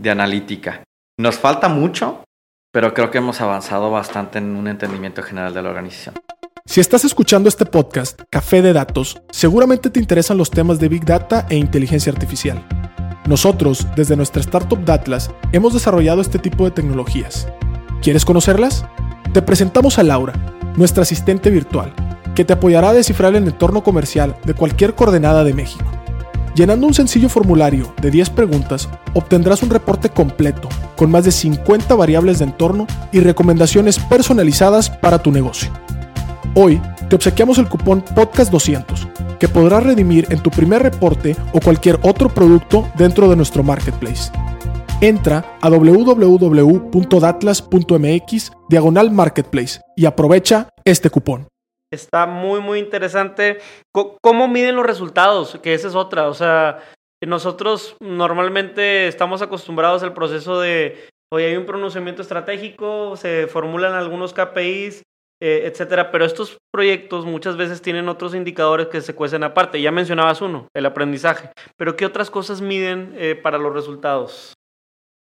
[0.00, 0.82] de analítica.
[1.18, 2.24] Nos falta mucho,
[2.72, 6.14] pero creo que hemos avanzado bastante en un entendimiento general de la organización.
[6.64, 11.04] Si estás escuchando este podcast, Café de Datos, seguramente te interesan los temas de Big
[11.04, 12.64] Data e inteligencia artificial.
[13.26, 17.48] Nosotros, desde nuestra startup Datlas, hemos desarrollado este tipo de tecnologías.
[18.02, 18.84] ¿Quieres conocerlas?
[19.32, 20.32] Te presentamos a Laura
[20.76, 21.92] nuestra asistente virtual,
[22.34, 25.84] que te apoyará a descifrar el entorno comercial de cualquier coordenada de México.
[26.56, 31.94] Llenando un sencillo formulario de 10 preguntas, obtendrás un reporte completo con más de 50
[31.94, 35.70] variables de entorno y recomendaciones personalizadas para tu negocio.
[36.54, 42.00] Hoy te obsequiamos el cupón Podcast200, que podrás redimir en tu primer reporte o cualquier
[42.02, 44.32] otro producto dentro de nuestro marketplace.
[45.02, 51.48] Entra a www.datlas.mx diagonal marketplace y aprovecha este cupón.
[51.90, 53.60] Está muy, muy interesante.
[53.92, 55.58] ¿Cómo miden los resultados?
[55.62, 56.28] Que esa es otra.
[56.28, 56.80] O sea,
[57.26, 64.34] nosotros normalmente estamos acostumbrados al proceso de, hoy hay un pronunciamiento estratégico, se formulan algunos
[64.34, 65.02] KPIs,
[65.42, 69.80] eh, etcétera, pero estos proyectos muchas veces tienen otros indicadores que se cuecen aparte.
[69.80, 74.52] Ya mencionabas uno, el aprendizaje, pero ¿qué otras cosas miden eh, para los resultados?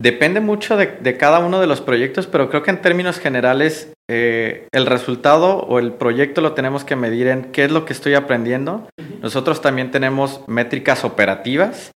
[0.01, 4.69] Depende mucho de, cada uno de los proyectos, pero creo que en términos generales eh,
[4.71, 8.15] el resultado o el proyecto lo tenemos que medir en qué es lo que estoy
[8.15, 8.89] aprendiendo.
[9.21, 11.91] Nosotros también tenemos métricas operativas,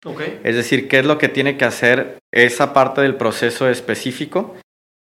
[0.43, 4.57] es decir, qué es lo que tiene que hacer esa parte del proceso específico.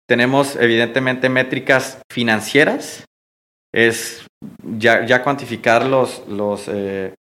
[0.09, 3.05] Tenemos evidentemente métricas financieras,
[3.73, 4.27] es
[4.65, 7.15] ya, cuantificar los, los, eh,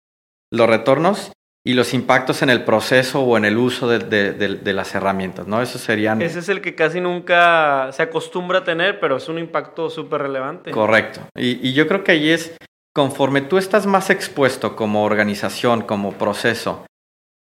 [0.50, 1.32] los retornos
[1.66, 5.60] y los impactos en el proceso o en el uso de, las herramientas, ¿no?
[5.60, 6.22] Eso serían...
[6.22, 10.22] Ese es el que casi nunca se acostumbra a tener, pero es un impacto súper
[10.22, 10.70] relevante.
[10.70, 11.22] Correcto.
[11.34, 12.56] Y, yo creo que ahí es,
[12.94, 16.86] conforme tú estás más expuesto como organización, como proceso,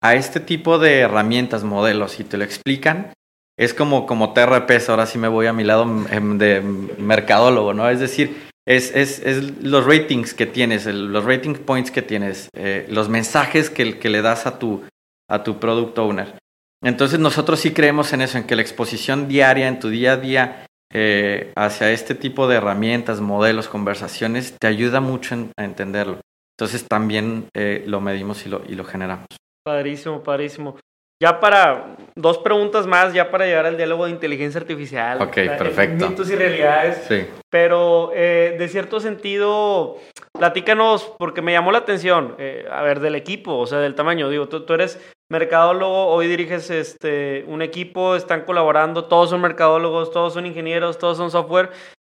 [0.03, 3.13] a este tipo de herramientas, modelos, y te lo explican,
[3.57, 7.89] es como, como TRPs, ahora sí me voy a mi lado de mercadólogo, ¿no?
[7.89, 12.86] Es decir, es, es, es, los ratings que tienes, los rating points que tienes, eh,
[12.89, 14.84] los mensajes que, que, le das a tu,
[15.30, 16.36] a tu product owner.
[16.84, 20.17] Entonces nosotros sí creemos en eso, en que la exposición diaria, en tu día a
[20.17, 26.19] día, eh, hacia este tipo de herramientas, modelos, conversaciones, te ayuda mucho a entenderlo.
[26.58, 29.28] Entonces también eh, lo medimos y lo, y lo generamos.
[29.63, 30.78] Padrísimo, padrísimo.
[31.21, 35.21] Ya para dos preguntas más, ya para llegar al diálogo de inteligencia artificial.
[35.21, 36.10] Ok, perfecto.
[36.10, 37.05] Mitos y realidades.
[37.07, 37.27] Sí.
[37.51, 39.97] Pero eh, de cierto sentido,
[40.34, 44.29] platícanos, porque me llamó la atención, eh, a ver, del equipo, o sea, del tamaño.
[44.29, 50.10] Digo, tú, tú, eres mercadólogo, hoy diriges este, un equipo, están colaborando, todos son mercadólogos,
[50.10, 51.69] todos son ingenieros, todos son software.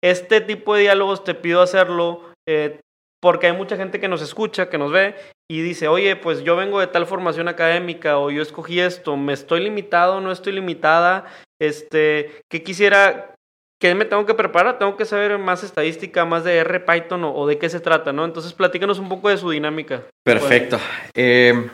[0.03, 2.79] Este tipo de diálogos te pido hacerlo eh,
[3.25, 5.15] porque hay mucha gente que nos escucha, que nos ve
[5.49, 9.33] y dice, oye, pues yo vengo de tal formación académica o yo escogí esto, ¿me
[9.33, 10.21] estoy limitado?
[10.21, 11.25] ¿No estoy limitada?
[11.59, 13.33] Este, ¿qué quisiera?
[13.81, 14.77] ¿Qué me tengo que preparar?
[14.77, 18.25] Tengo que saber más estadística, más de R, Python o, de qué se trata, ¿no?
[18.25, 20.03] Entonces, platícanos un poco de su dinámica.
[20.23, 20.77] Perfecto.
[21.15, 21.67] Eh,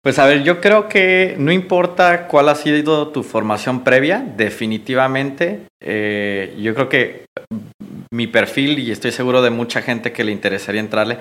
[0.00, 5.62] pues a ver, yo creo que no importa cuál ha sido tu formación previa, definitivamente,
[5.82, 7.23] eh, yo creo que
[8.14, 11.18] mi perfil, y estoy seguro de mucha gente que le interesaría entrarle,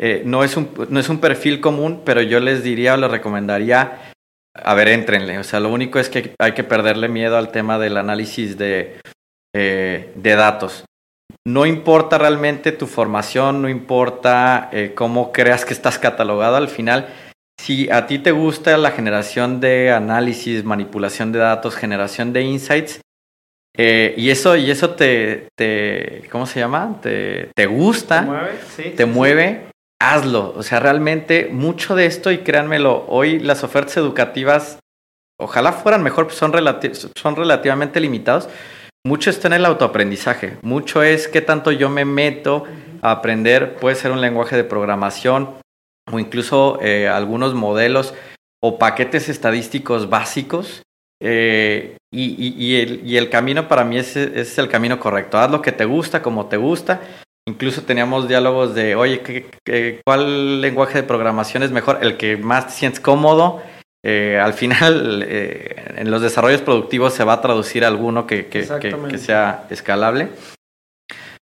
[0.00, 3.10] eh, no, es un, no es un perfil común, pero yo les diría o les
[3.10, 4.12] recomendaría,
[4.52, 5.38] a ver, entrenle.
[5.38, 8.98] O sea, lo único es que hay que perderle miedo al tema del análisis de,
[9.54, 10.84] eh, de datos.
[11.46, 17.06] No importa realmente tu formación, no importa eh, cómo creas que estás catalogado al final.
[17.60, 23.00] Si a ti te gusta la generación de análisis, manipulación de datos, generación de insights,
[23.76, 26.98] eh, y eso, y eso te, te ¿cómo se llama?
[27.02, 30.52] Te, te gusta, te mueve, sí, te mueve hazlo.
[30.56, 34.78] O sea, realmente mucho de esto, y créanmelo, hoy las ofertas educativas,
[35.40, 36.52] ojalá fueran mejor, pues son,
[37.14, 38.48] son relativamente limitados.
[39.04, 42.64] Mucho está en el autoaprendizaje, mucho es qué tanto yo me meto
[43.00, 45.56] a aprender, puede ser un lenguaje de programación
[46.12, 48.14] o incluso eh, algunos modelos
[48.62, 50.82] o paquetes estadísticos básicos
[51.20, 55.38] eh, y, el, camino para mí es, es, el camino correcto.
[55.38, 57.00] Haz lo que te gusta, como te gusta.
[57.48, 59.22] Incluso teníamos diálogos de, oye,
[60.04, 61.98] cuál lenguaje de programación es mejor?
[62.02, 63.62] El que más te sientes cómodo.
[64.04, 68.64] Eh, al final, eh, en los desarrollos productivos se va a traducir alguno que, que,
[69.18, 70.28] sea escalable.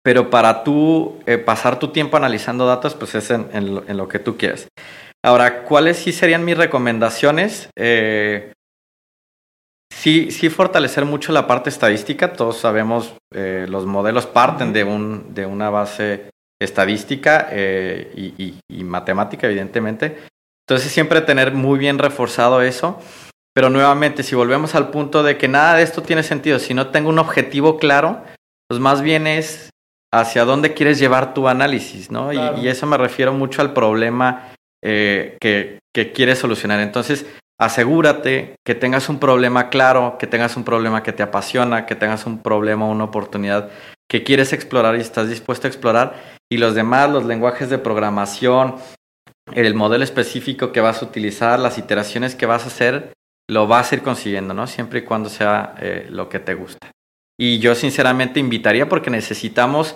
[0.03, 4.37] Pero para tú pasar tu tiempo analizando datos, pues es en, en, lo, que tú
[4.37, 4.69] quieres.
[5.25, 7.69] Ahora, ¿cuáles sí serían mis recomendaciones?
[7.77, 8.53] Eh,
[9.97, 12.35] Sí, sí fortalecer mucho la parte estadística.
[12.35, 16.29] Todos sabemos, eh, los modelos parten de, un, de una base
[16.61, 18.13] estadística eh,
[18.69, 20.19] y, matemática, evidentemente.
[20.69, 23.01] Entonces siempre tener muy bien reforzado eso.
[23.55, 26.89] Pero nuevamente, si volvemos al punto de que nada de esto tiene sentido, si no
[26.89, 28.23] tengo un objetivo claro,
[28.69, 29.71] pues más bien es
[30.13, 32.35] hacia dónde quieres llevar tu análisis, ¿no?
[32.35, 34.53] Y, eso me refiero mucho al problema
[34.85, 36.81] eh, que, que quieres solucionar.
[36.81, 37.25] Entonces,
[37.59, 42.27] asegúrate que tengas un problema claro, que tengas un problema que te apasiona, que tengas
[42.27, 43.71] un problema, una oportunidad
[44.09, 46.15] que quieres explorar y estás dispuesto a explorar.
[46.51, 48.77] Y los demás, los lenguajes de programación,
[49.55, 53.13] el modelo específico que vas a utilizar, las iteraciones que vas a hacer,
[53.49, 54.67] lo vas a ir consiguiendo, ¿no?
[54.67, 56.91] Siempre y cuando sea eh, lo que te gusta.
[57.39, 59.95] Y yo sinceramente invitaría porque necesitamos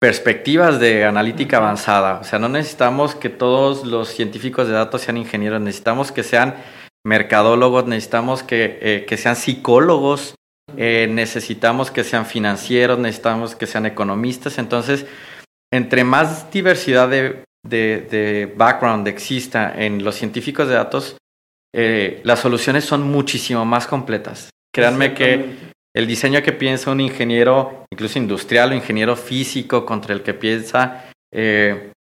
[0.00, 2.20] perspectivas de analítica avanzada.
[2.20, 6.56] O sea, no necesitamos que todos los científicos de datos sean ingenieros, necesitamos que sean
[7.06, 10.34] mercadólogos, necesitamos que, eh, que sean psicólogos,
[10.76, 14.58] eh, necesitamos que sean financieros, necesitamos que sean economistas.
[14.58, 15.06] Entonces,
[15.72, 21.16] entre más diversidad de, de, de background exista en los científicos de datos,
[21.72, 24.50] eh, las soluciones son muchísimo más completas.
[24.74, 25.54] Créanme que
[25.94, 31.04] el diseño que piensa un ingeniero, incluso industrial o ingeniero físico, contra el que piensa
[31.32, 31.92] eh,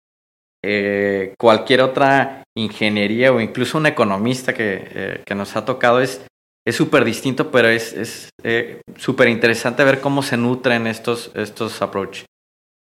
[1.38, 6.26] cualquier otra ingeniería o incluso un economista que, que nos ha tocado, es
[6.68, 8.30] es súper distinto, pero es
[8.98, 12.24] súper interesante ver cómo se nutren estos, estos approach.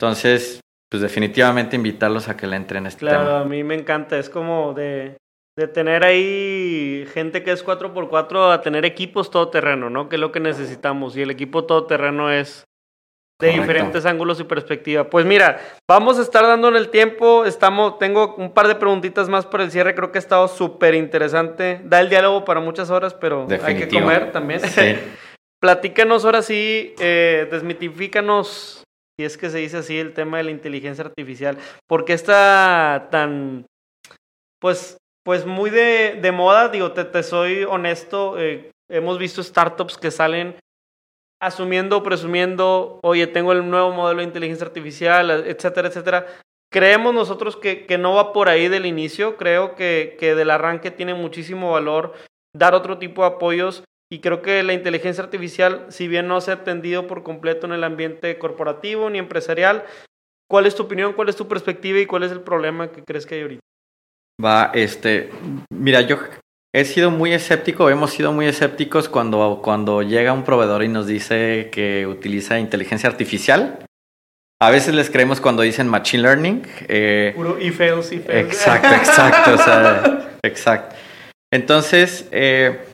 [0.01, 0.61] Entonces,
[0.91, 3.31] pues definitivamente invitarlos a que le entren este claro, tema.
[3.31, 5.19] Claro, a mí me encanta, es como de
[5.57, 10.09] de tener ahí gente que es 4x4 a tener equipos todoterreno, ¿no?
[10.09, 11.17] Que es lo que necesitamos.
[11.17, 12.65] Y el equipo todoterreno es
[13.41, 15.05] de diferentes ángulos y perspectiva.
[15.11, 17.45] Pues mira, vamos a estar dando en el tiempo.
[17.45, 19.95] Estamos, tengo un par de preguntitas más para el cierre.
[19.95, 21.81] Creo que ha estado súper interesante.
[21.85, 24.61] Da el diálogo para muchas horas, pero hay que comer también.
[24.61, 24.97] Sí.
[25.61, 28.85] Platícanos ahora sí, eh, desmitifícanos,
[29.19, 31.57] si es que se dice así, el tema de la inteligencia artificial.
[31.89, 33.65] ¿Por qué está tan,
[34.61, 39.97] pues, pues muy de, de moda, digo, te, te soy honesto, eh, hemos visto startups
[39.97, 40.55] que salen
[41.47, 46.27] asumiendo, presumiendo, oye, tengo el nuevo modelo de inteligencia artificial, etcétera, etcétera.
[46.73, 50.91] Creemos nosotros que, que no va por ahí del inicio, creo que, que del arranque
[50.91, 52.15] tiene muchísimo valor
[52.57, 56.51] dar otro tipo de apoyos y creo que la inteligencia artificial, si bien no se
[56.51, 59.85] ha atendido por completo en el ambiente corporativo ni empresarial,
[60.49, 63.27] ¿cuál es tu opinión, cuál es tu perspectiva y cuál es el problema que crees
[63.27, 63.61] que hay ahorita?
[64.45, 65.31] Va, este,
[65.73, 66.19] mira, yo
[66.75, 71.07] he sido muy escéptico, hemos sido muy escépticos cuando, cuando llega un proveedor y nos
[71.07, 73.87] dice que utiliza inteligencia artificial.
[74.61, 76.67] A veces les creemos cuando dicen machine learning.
[76.89, 78.47] Eh, Puro if fails, if fails.
[78.47, 80.97] Exacto, exacto, o sea, exacto.
[81.53, 82.87] Entonces, eh,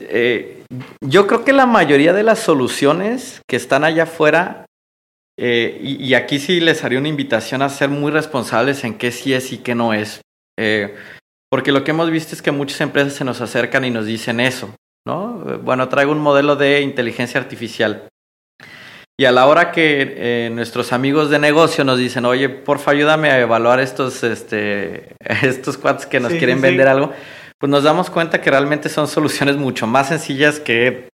[0.00, 0.64] eh,
[1.00, 4.66] yo creo que la mayoría de las soluciones que están allá afuera,
[5.38, 9.12] eh, y, y, aquí sí les haría una invitación a ser muy responsables en qué
[9.12, 10.20] sí es y qué no es.
[11.50, 14.38] Porque lo que hemos visto es que muchas empresas se nos acercan y nos dicen
[14.38, 14.74] eso,
[15.06, 15.32] ¿no?
[15.62, 18.08] Bueno, traigo un modelo de inteligencia artificial.
[19.18, 23.30] Y a la hora que eh, nuestros amigos de negocio nos dicen, oye, porfa, ayúdame
[23.30, 27.12] a evaluar estos, este, estos cuates que nos quieren vender algo,
[27.58, 31.10] pues nos damos cuenta que realmente son soluciones mucho más sencillas que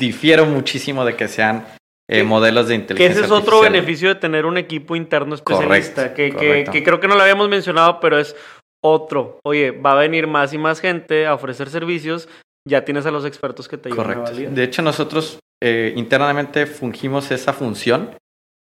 [0.00, 1.66] difieren muchísimo de que sean
[2.08, 3.14] eh, modelos de inteligencia.
[3.14, 7.00] Que ese es otro beneficio de tener un equipo interno especialista, que, que, que, creo
[7.00, 8.36] que no lo habíamos mencionado, pero es
[8.84, 12.28] otro, oye, va a venir más y más gente a ofrecer servicios,
[12.68, 14.50] ya tienes a los expertos que te ayudan Correcto.
[14.54, 18.10] De hecho, nosotros eh, internamente fungimos esa función.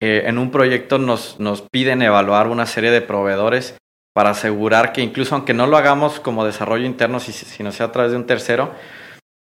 [0.02, 3.76] Eh, en un proyecto nos, nos piden evaluar una serie de proveedores
[4.14, 7.86] para asegurar que incluso aunque no lo hagamos como desarrollo interno, si, si no sea
[7.86, 8.72] a través de un tercero,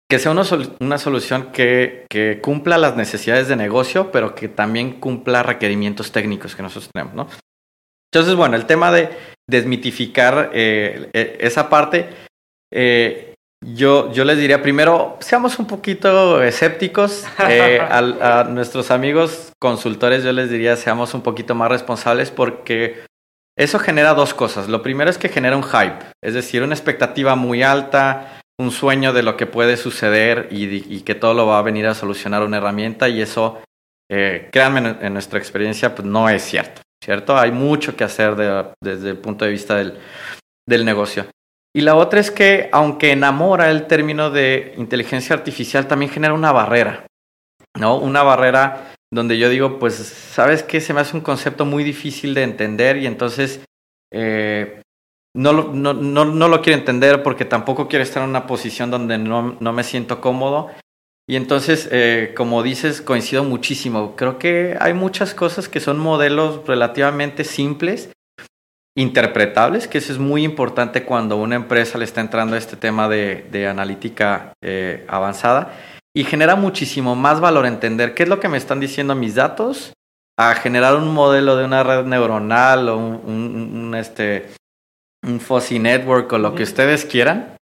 [0.08, 0.42] que sea una,
[0.80, 6.54] una solución que, que, cumpla las necesidades de negocio, pero que también cumpla requerimientos técnicos
[6.54, 7.28] que nosotros tenemos, ¿no?
[8.12, 9.10] Entonces, bueno, el tema de
[9.48, 12.08] desmitificar eh, eh, esa parte,
[12.72, 13.34] eh,
[13.64, 17.26] yo, yo les diría primero, seamos un poquito escépticos.
[17.48, 23.04] Eh, a, a, nuestros amigos consultores yo les diría, seamos un poquito más responsables porque
[23.56, 24.68] eso genera dos cosas.
[24.68, 29.12] Lo primero es que genera un hype, es decir, una expectativa muy alta, un sueño
[29.12, 32.44] de lo que puede suceder y, y que todo lo va a venir a solucionar
[32.44, 33.60] una herramienta y eso,
[34.08, 36.82] eh, créanme, en, en nuestra experiencia, pues no es cierto.
[37.02, 37.36] ¿Cierto?
[37.36, 39.98] Hay mucho que hacer de, desde el punto de vista del,
[40.66, 41.26] del negocio.
[41.74, 46.50] Y la otra es que, aunque enamora el término de inteligencia artificial, también genera una
[46.50, 47.06] barrera,
[47.78, 47.98] ¿no?
[47.98, 50.80] Una barrera donde yo digo, pues, ¿sabes qué?
[50.80, 53.60] Se me hace un concepto muy difícil de entender y entonces
[54.12, 54.82] eh,
[55.34, 58.90] no, lo, no, no, no, lo quiero entender porque tampoco quiero estar en una posición
[58.90, 60.70] donde no, no me siento cómodo.
[61.28, 64.16] Y entonces, eh, como dices, coincido muchísimo.
[64.16, 68.10] Creo que hay muchas cosas que son modelos relativamente simples,
[68.96, 73.10] interpretables, que eso es muy importante cuando una empresa le está entrando a este tema
[73.10, 75.74] de, de analítica eh, avanzada.
[76.16, 79.92] Y genera muchísimo más valor entender qué es lo que me están diciendo mis datos
[80.38, 84.46] a generar un modelo de una red neuronal o un, un, un este,
[85.22, 87.57] un fuzzy network o lo que ustedes quieran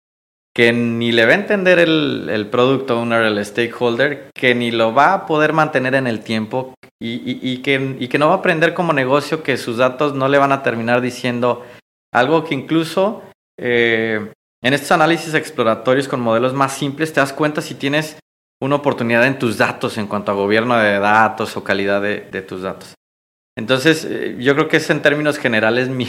[0.54, 4.94] que ni le va a entender el, el product owner, el stakeholder, que ni lo
[4.94, 8.34] va a poder mantener en el tiempo y, y, y, que, y que no va
[8.34, 11.66] a aprender como negocio que sus datos no le van a terminar diciendo
[12.14, 13.24] algo que incluso
[13.58, 14.32] eh,
[14.62, 18.18] en estos análisis exploratorios con modelos más simples te das cuenta si tienes
[18.62, 22.42] una oportunidad en tus datos en cuanto a gobierno de datos o calidad de, de
[22.42, 22.94] tus datos.
[23.58, 26.08] Entonces, eh, yo creo que es en términos generales mi,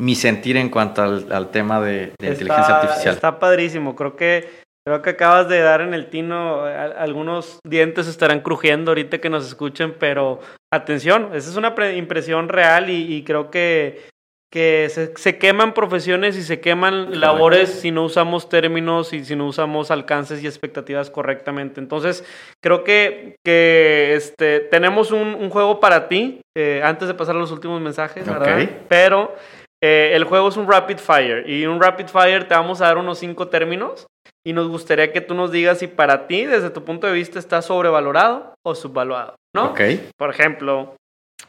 [0.00, 3.14] mi sentir en cuanto al, al tema de, de está, inteligencia artificial.
[3.14, 4.48] Está padrísimo, creo que
[4.86, 9.46] creo que acabas de dar en el tino, algunos dientes estarán crujiendo ahorita que nos
[9.46, 10.40] escuchen, pero
[10.72, 14.06] atención, esa es una impresión real y, y creo que
[14.50, 19.46] que se, queman profesiones y se queman labores si no usamos términos y si no
[19.46, 21.80] usamos alcances y expectativas correctamente.
[21.80, 22.24] Entonces,
[22.62, 27.52] creo que, que este, tenemos un, juego para ti, eh, antes de pasar a los
[27.52, 28.68] últimos mensajes, ¿verdad?
[28.88, 29.34] Pero
[29.82, 32.98] eh, el juego es un rapid fire y un rapid fire te vamos a dar
[32.98, 34.06] unos cinco términos
[34.44, 37.38] y nos gustaría que tú nos digas si para ti, desde tu punto de vista,
[37.38, 39.70] está sobrevalorado o subvaluado, ¿no?
[39.70, 39.80] Ok.
[40.16, 40.96] Por ejemplo,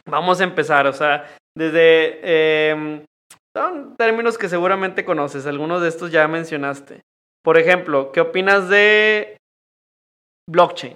[0.06, 1.26] vamos a empezar, o sea,
[1.56, 2.20] desde...
[2.22, 3.04] Eh,
[3.56, 7.00] son términos que seguramente conoces, algunos de estos ya mencionaste.
[7.42, 9.38] Por ejemplo, ¿qué opinas de
[10.48, 10.94] blockchain?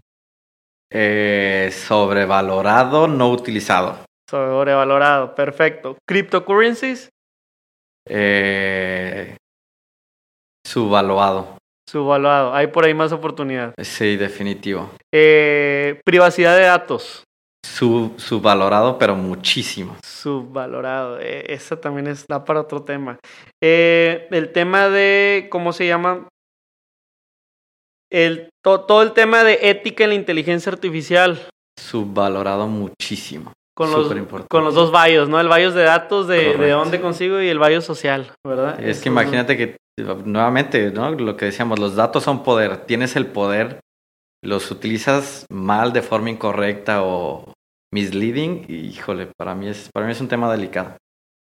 [0.92, 3.98] Eh, sobrevalorado, no utilizado.
[4.30, 5.96] Sobrevalorado, perfecto.
[6.06, 7.10] ¿Cryptocurrencies?
[8.08, 9.36] Eh,
[10.66, 11.58] subvaluado.
[11.88, 13.74] Subvaluado, hay por ahí más oportunidad.
[13.82, 14.90] Sí, definitivo.
[15.12, 17.24] Eh, privacidad de datos.
[17.64, 19.96] Sub, subvalorado, pero muchísimo.
[20.04, 21.18] Subvalorado.
[21.20, 23.18] Eh, eso también está para otro tema.
[23.62, 26.28] Eh, el tema de, ¿cómo se llama?
[28.10, 31.48] El, todo el tema de ética en la inteligencia artificial.
[31.78, 33.52] Subvalorado muchísimo.
[33.76, 34.08] Con los,
[34.48, 35.40] con los dos bios, ¿no?
[35.40, 38.80] El bios de datos de, de dónde consigo y el bios social, ¿verdad?
[38.80, 39.76] Es que imagínate que,
[40.24, 41.10] nuevamente, ¿no?
[41.10, 42.86] Lo que decíamos, los datos son poder.
[42.86, 43.80] Tienes el poder
[44.44, 47.52] los utilizas mal de forma incorrecta o
[47.92, 50.96] misleading, híjole, para mí es, para mí es un tema delicado.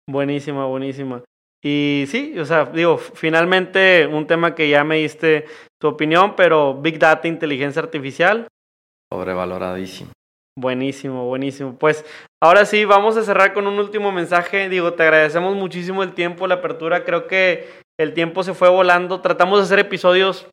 [0.08, 1.22] Buenísima, buenísima.
[1.64, 5.46] Y sí, o sea, digo, finalmente un tema que ya me diste
[5.80, 8.48] tu opinión, pero Big Data, inteligencia artificial.
[9.12, 10.10] Sobrevaloradísimo.
[10.58, 11.78] Buenísimo, buenísimo.
[11.78, 12.04] Pues
[12.42, 14.68] ahora sí, vamos a cerrar con un último mensaje.
[14.68, 17.04] Digo, te agradecemos muchísimo el tiempo, la apertura.
[17.04, 19.20] Creo que el tiempo se fue volando.
[19.20, 20.46] Tratamos de hacer episodios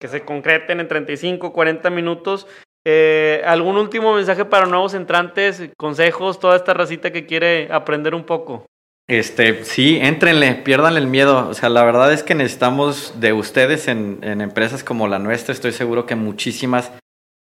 [0.00, 2.46] que se concreten en 35, 40 minutos.
[2.86, 8.24] Eh, ¿Algún último mensaje para nuevos entrantes, consejos, toda esta racita que quiere aprender un
[8.24, 8.66] poco?
[9.08, 11.48] Este, sí, éntrenle, pierdan el miedo.
[11.48, 15.52] O sea, la verdad es que necesitamos de ustedes en, empresas como la nuestra.
[15.52, 16.92] Estoy seguro que muchísimas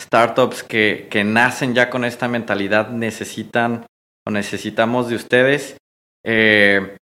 [0.02, 3.86] startups que, que, nacen ya con esta mentalidad necesitan
[4.26, 5.78] o necesitamos de ustedes.
[6.26, 6.96] Eh,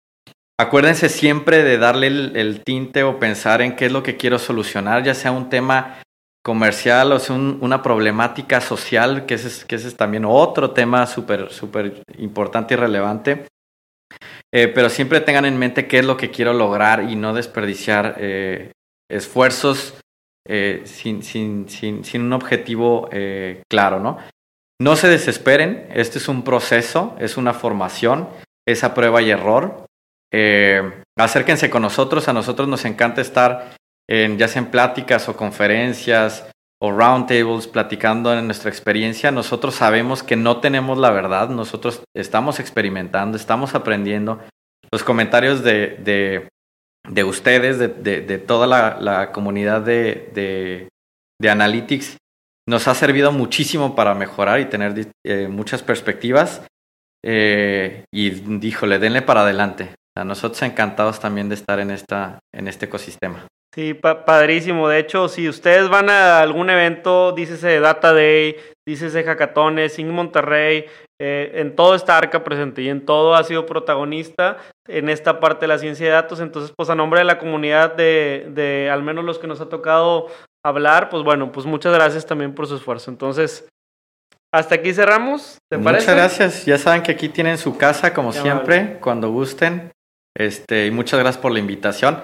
[0.59, 5.03] Acuérdense siempre de darle el, tinte o pensar en qué es lo que quiero solucionar,
[5.03, 6.01] ya sea un tema
[6.43, 11.51] comercial o sea una problemática social, que ese es, que es también otro tema súper,
[11.51, 13.45] súper importante y relevante.
[14.51, 18.15] Eh, pero siempre tengan en mente qué es lo que quiero lograr y no desperdiciar
[18.17, 18.71] eh,
[19.11, 19.93] esfuerzos
[20.47, 23.09] eh, sin, sin, sin, sin, un objetivo
[23.69, 24.17] claro, ¿no?
[24.79, 28.29] No se desesperen, este es un proceso, es una formación,
[28.67, 29.85] es a prueba y error.
[30.31, 33.75] Eh, acérquense con nosotros, a nosotros nos encanta estar
[34.07, 36.45] en, ya sea en pláticas o conferencias
[36.79, 39.31] o roundtables platicando en nuestra experiencia.
[39.31, 44.39] Nosotros sabemos que no tenemos la verdad, nosotros estamos experimentando, estamos aprendiendo.
[44.91, 46.47] Los comentarios de,
[47.07, 50.89] de ustedes, de, de, toda la, la comunidad de,
[51.39, 52.17] de, Analytics,
[52.67, 56.63] nos ha servido muchísimo para mejorar y tener eh, muchas perspectivas.
[57.23, 58.29] Eh, y
[58.59, 59.95] díjole, denle para adelante.
[60.17, 63.47] A nosotros encantados también de estar en, esta, en este ecosistema.
[63.77, 64.89] Sí, padrísimo.
[64.89, 68.55] De hecho, si ustedes van a algún evento, dícese Data Day,
[68.87, 70.85] dícese Hackatones, en Monterrey,
[71.21, 74.57] eh, en todo está Arca presente y en todo ha sido protagonista
[74.87, 76.39] en esta parte de la ciencia de datos.
[76.39, 79.69] Entonces, pues a nombre de la comunidad de, de al menos los que nos ha
[79.69, 80.25] tocado
[80.65, 83.11] hablar, pues bueno, pues muchas gracias también por su esfuerzo.
[83.11, 83.69] Entonces,
[84.51, 85.59] hasta aquí cerramos.
[85.69, 86.65] ¿Te Muchas gracias.
[86.65, 89.91] Ya saben que aquí tienen su casa, como siempre, cuando gusten.
[90.35, 92.23] Este, y muchas gracias por la invitación.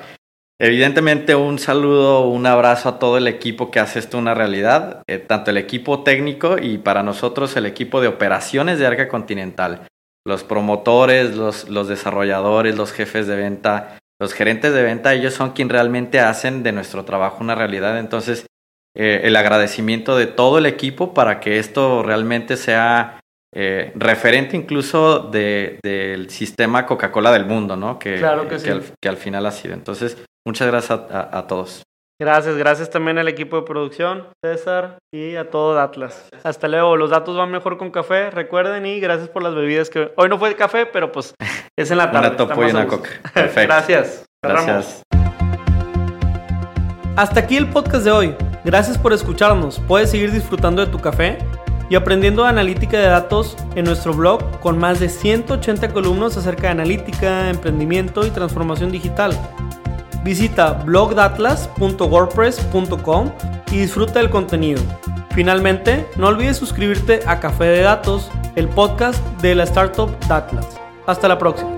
[0.60, 5.18] Evidentemente un saludo, un abrazo a todo el equipo que hace esto una realidad, eh,
[5.18, 9.88] tanto el equipo técnico y para nosotros el equipo de operaciones de Arca Continental,
[10.26, 15.52] los promotores, los, los desarrolladores, los jefes de venta, los gerentes de venta, ellos son
[15.52, 18.00] quienes realmente hacen de nuestro trabajo una realidad.
[18.00, 18.46] Entonces,
[18.96, 23.20] eh, el agradecimiento de todo el equipo para que esto realmente sea
[23.56, 28.00] eh, referente incluso del sistema Coca-Cola del mundo, ¿no?
[28.00, 29.76] Que, claro que, al, final ha sido.
[29.76, 31.84] Entonces, muchas gracias a, todos.
[32.20, 36.30] Gracias, gracias también al equipo de producción, César, y a todo Atlas.
[36.44, 40.12] Hasta luego, los datos van mejor con café, recuerden, y gracias por las bebidas que...
[40.16, 41.36] Hoy no fue de café, pero pues
[41.78, 42.30] es en la tarde.
[42.30, 43.10] una topo y una coca.
[43.34, 43.62] Perfecto.
[43.68, 44.26] gracias.
[44.42, 45.04] Gracias.
[47.16, 48.36] Hasta aquí el podcast de hoy.
[48.64, 49.80] Gracias por escucharnos.
[49.88, 51.38] Puedes seguir disfrutando de tu café
[51.94, 56.70] y aprendiendo analítica de datos en nuestro blog con más de 180 columnas acerca de
[56.70, 59.40] analítica, emprendimiento y transformación digital.
[60.24, 63.32] Visita blogdatlas.wordpress.com
[63.72, 64.82] y disfruta del contenido.
[65.36, 70.66] Finalmente, no olvides suscribirte a Café de Datos, el podcast de la startup Datlas.
[71.06, 71.70] Hasta la próxima.